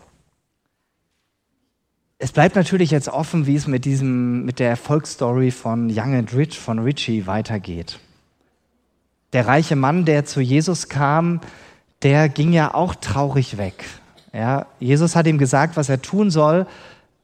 Es 2.19 2.33
bleibt 2.33 2.57
natürlich 2.57 2.91
jetzt 2.91 3.09
offen, 3.09 3.47
wie 3.47 3.57
es 3.57 3.67
mit 3.67 3.85
diesem, 3.85 4.47
mit 4.47 4.59
der 4.59 4.71
Erfolgsstory 4.71 5.51
von 5.51 5.91
Young 5.91 6.15
and 6.15 6.35
Rich, 6.35 6.59
von 6.59 6.79
Richie 6.79 7.27
weitergeht. 7.27 7.99
Der 9.35 9.47
reiche 9.47 9.77
Mann, 9.77 10.07
der 10.07 10.25
zu 10.25 10.41
Jesus 10.41 10.89
kam, 10.89 11.41
der 12.03 12.31
ging 12.31 12.53
ja 12.53 12.73
auch 12.73 12.95
traurig 12.95 13.59
weg. 13.59 13.85
Ja, 14.33 14.67
Jesus 14.79 15.17
hat 15.17 15.27
ihm 15.27 15.39
gesagt, 15.39 15.77
was 15.77 15.89
er 15.89 16.01
tun 16.01 16.31
soll, 16.31 16.67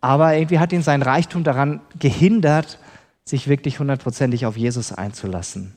aber 0.01 0.35
irgendwie 0.35 0.59
hat 0.59 0.73
ihn 0.73 0.83
sein 0.83 1.01
Reichtum 1.01 1.45
daran 1.45 1.81
gehindert, 1.99 2.79
sich 3.25 3.49
wirklich 3.49 3.79
hundertprozentig 3.79 4.47
auf 4.47 4.57
Jesus 4.57 4.93
einzulassen. 4.93 5.77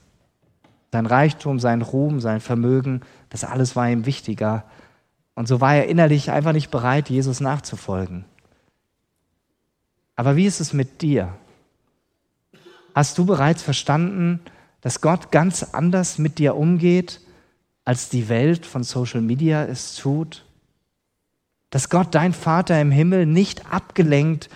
Sein 0.92 1.06
Reichtum, 1.06 1.60
sein 1.60 1.82
Ruhm, 1.82 2.20
sein 2.20 2.40
Vermögen, 2.40 3.02
das 3.30 3.44
alles 3.44 3.76
war 3.76 3.90
ihm 3.90 4.06
wichtiger. 4.06 4.64
Und 5.34 5.48
so 5.48 5.62
war 5.62 5.76
er 5.76 5.88
innerlich 5.88 6.32
einfach 6.32 6.54
nicht 6.54 6.72
bereit, 6.72 7.10
Jesus 7.10 7.40
nachzufolgen. 7.42 8.26
Aber 10.16 10.36
wie 10.36 10.46
ist 10.46 10.62
es 10.62 10.74
mit 10.74 11.02
dir? 11.02 11.34
Hast 12.94 13.18
du 13.18 13.26
bereits 13.26 13.62
verstanden, 13.62 14.40
dass 14.80 15.02
Gott 15.02 15.32
ganz 15.32 15.64
anders 15.64 16.18
mit 16.18 16.40
dir 16.40 16.56
umgeht, 16.56 17.20
als 17.84 18.10
die 18.10 18.30
Welt 18.30 18.66
von 18.66 18.84
Social 18.84 19.22
Media 19.22 19.66
es 19.66 19.96
tut? 19.96 20.46
Dass 21.70 21.90
Gott, 21.90 22.16
dein 22.16 22.32
Vater 22.32 22.80
im 22.80 22.92
Himmel, 22.92 23.26
nicht 23.26 23.70
abgelenkt 23.72 24.50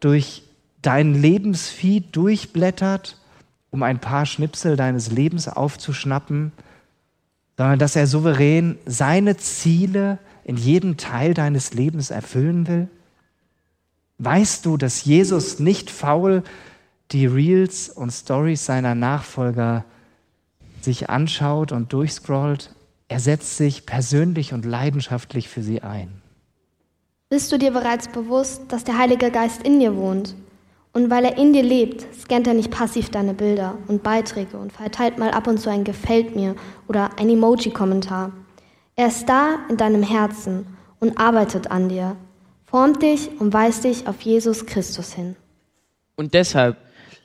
durch 0.00 0.42
dein 0.82 1.14
Lebensfeed 1.14 2.14
durchblättert, 2.14 3.16
um 3.70 3.82
ein 3.82 4.00
paar 4.00 4.26
Schnipsel 4.26 4.76
deines 4.76 5.10
Lebens 5.10 5.48
aufzuschnappen, 5.48 6.52
sondern 7.56 7.78
dass 7.78 7.96
er 7.96 8.06
souverän 8.06 8.76
seine 8.84 9.36
Ziele 9.36 10.18
in 10.44 10.56
jedem 10.56 10.96
Teil 10.96 11.34
deines 11.34 11.72
Lebens 11.72 12.10
erfüllen 12.10 12.66
will? 12.66 12.88
Weißt 14.18 14.66
du, 14.66 14.76
dass 14.76 15.04
Jesus 15.04 15.58
nicht 15.58 15.90
faul 15.90 16.42
die 17.12 17.26
Reels 17.26 17.88
und 17.88 18.10
Stories 18.10 18.66
seiner 18.66 18.94
Nachfolger 18.94 19.84
sich 20.80 21.08
anschaut 21.08 21.72
und 21.72 21.92
durchscrollt? 21.92 22.74
Er 23.08 23.20
setzt 23.20 23.56
sich 23.56 23.86
persönlich 23.86 24.52
und 24.52 24.64
leidenschaftlich 24.64 25.48
für 25.48 25.62
sie 25.62 25.82
ein. 25.82 26.10
Bist 27.28 27.52
du 27.52 27.58
dir 27.58 27.72
bereits 27.72 28.08
bewusst, 28.08 28.62
dass 28.68 28.84
der 28.84 28.98
Heilige 28.98 29.30
Geist 29.30 29.62
in 29.62 29.80
dir 29.80 29.96
wohnt 29.96 30.34
und 30.92 31.10
weil 31.10 31.24
er 31.24 31.38
in 31.38 31.52
dir 31.52 31.62
lebt, 31.62 32.06
scannt 32.14 32.46
er 32.46 32.54
nicht 32.54 32.70
passiv 32.70 33.08
deine 33.08 33.32
Bilder 33.32 33.78
und 33.88 34.02
Beiträge 34.02 34.58
und 34.58 34.72
verteilt 34.72 35.18
mal 35.18 35.30
ab 35.30 35.46
und 35.46 35.58
zu 35.58 35.70
ein 35.70 35.84
Gefällt 35.84 36.36
mir 36.36 36.54
oder 36.86 37.18
ein 37.18 37.30
Emoji-Kommentar. 37.30 38.32
Er 38.94 39.06
ist 39.06 39.26
da 39.26 39.60
in 39.70 39.78
deinem 39.78 40.02
Herzen 40.02 40.66
und 41.00 41.18
arbeitet 41.18 41.70
an 41.70 41.88
dir, 41.88 42.16
formt 42.66 43.02
dich 43.02 43.30
und 43.40 43.54
weist 43.54 43.84
dich 43.84 44.06
auf 44.06 44.20
Jesus 44.20 44.66
Christus 44.66 45.14
hin. 45.14 45.34
Und 46.16 46.34
deshalb 46.34 46.76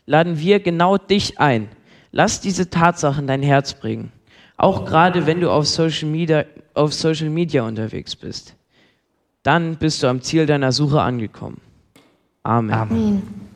laden 0.06 0.40
wir 0.40 0.62
genau 0.62 0.98
dich 0.98 1.40
ein. 1.40 1.68
Lass 2.12 2.40
diese 2.40 2.70
Tatsachen 2.70 3.28
dein 3.28 3.44
Herz 3.44 3.74
bringen. 3.74 4.14
Auch 4.56 4.86
gerade 4.86 5.26
wenn 5.28 5.42
du 5.42 5.52
auf 5.52 5.68
Social 5.68 6.10
Media, 6.10 6.46
auf 6.74 6.94
Social 6.94 7.30
Media 7.30 7.64
unterwegs 7.64 8.16
bist. 8.16 8.56
Dann 9.44 9.76
bist 9.76 10.02
du 10.02 10.08
am 10.08 10.22
Ziel 10.22 10.46
deiner 10.46 10.72
Suche 10.72 11.02
angekommen. 11.02 11.62
Amen. 12.44 12.74
Amen. 12.74 13.47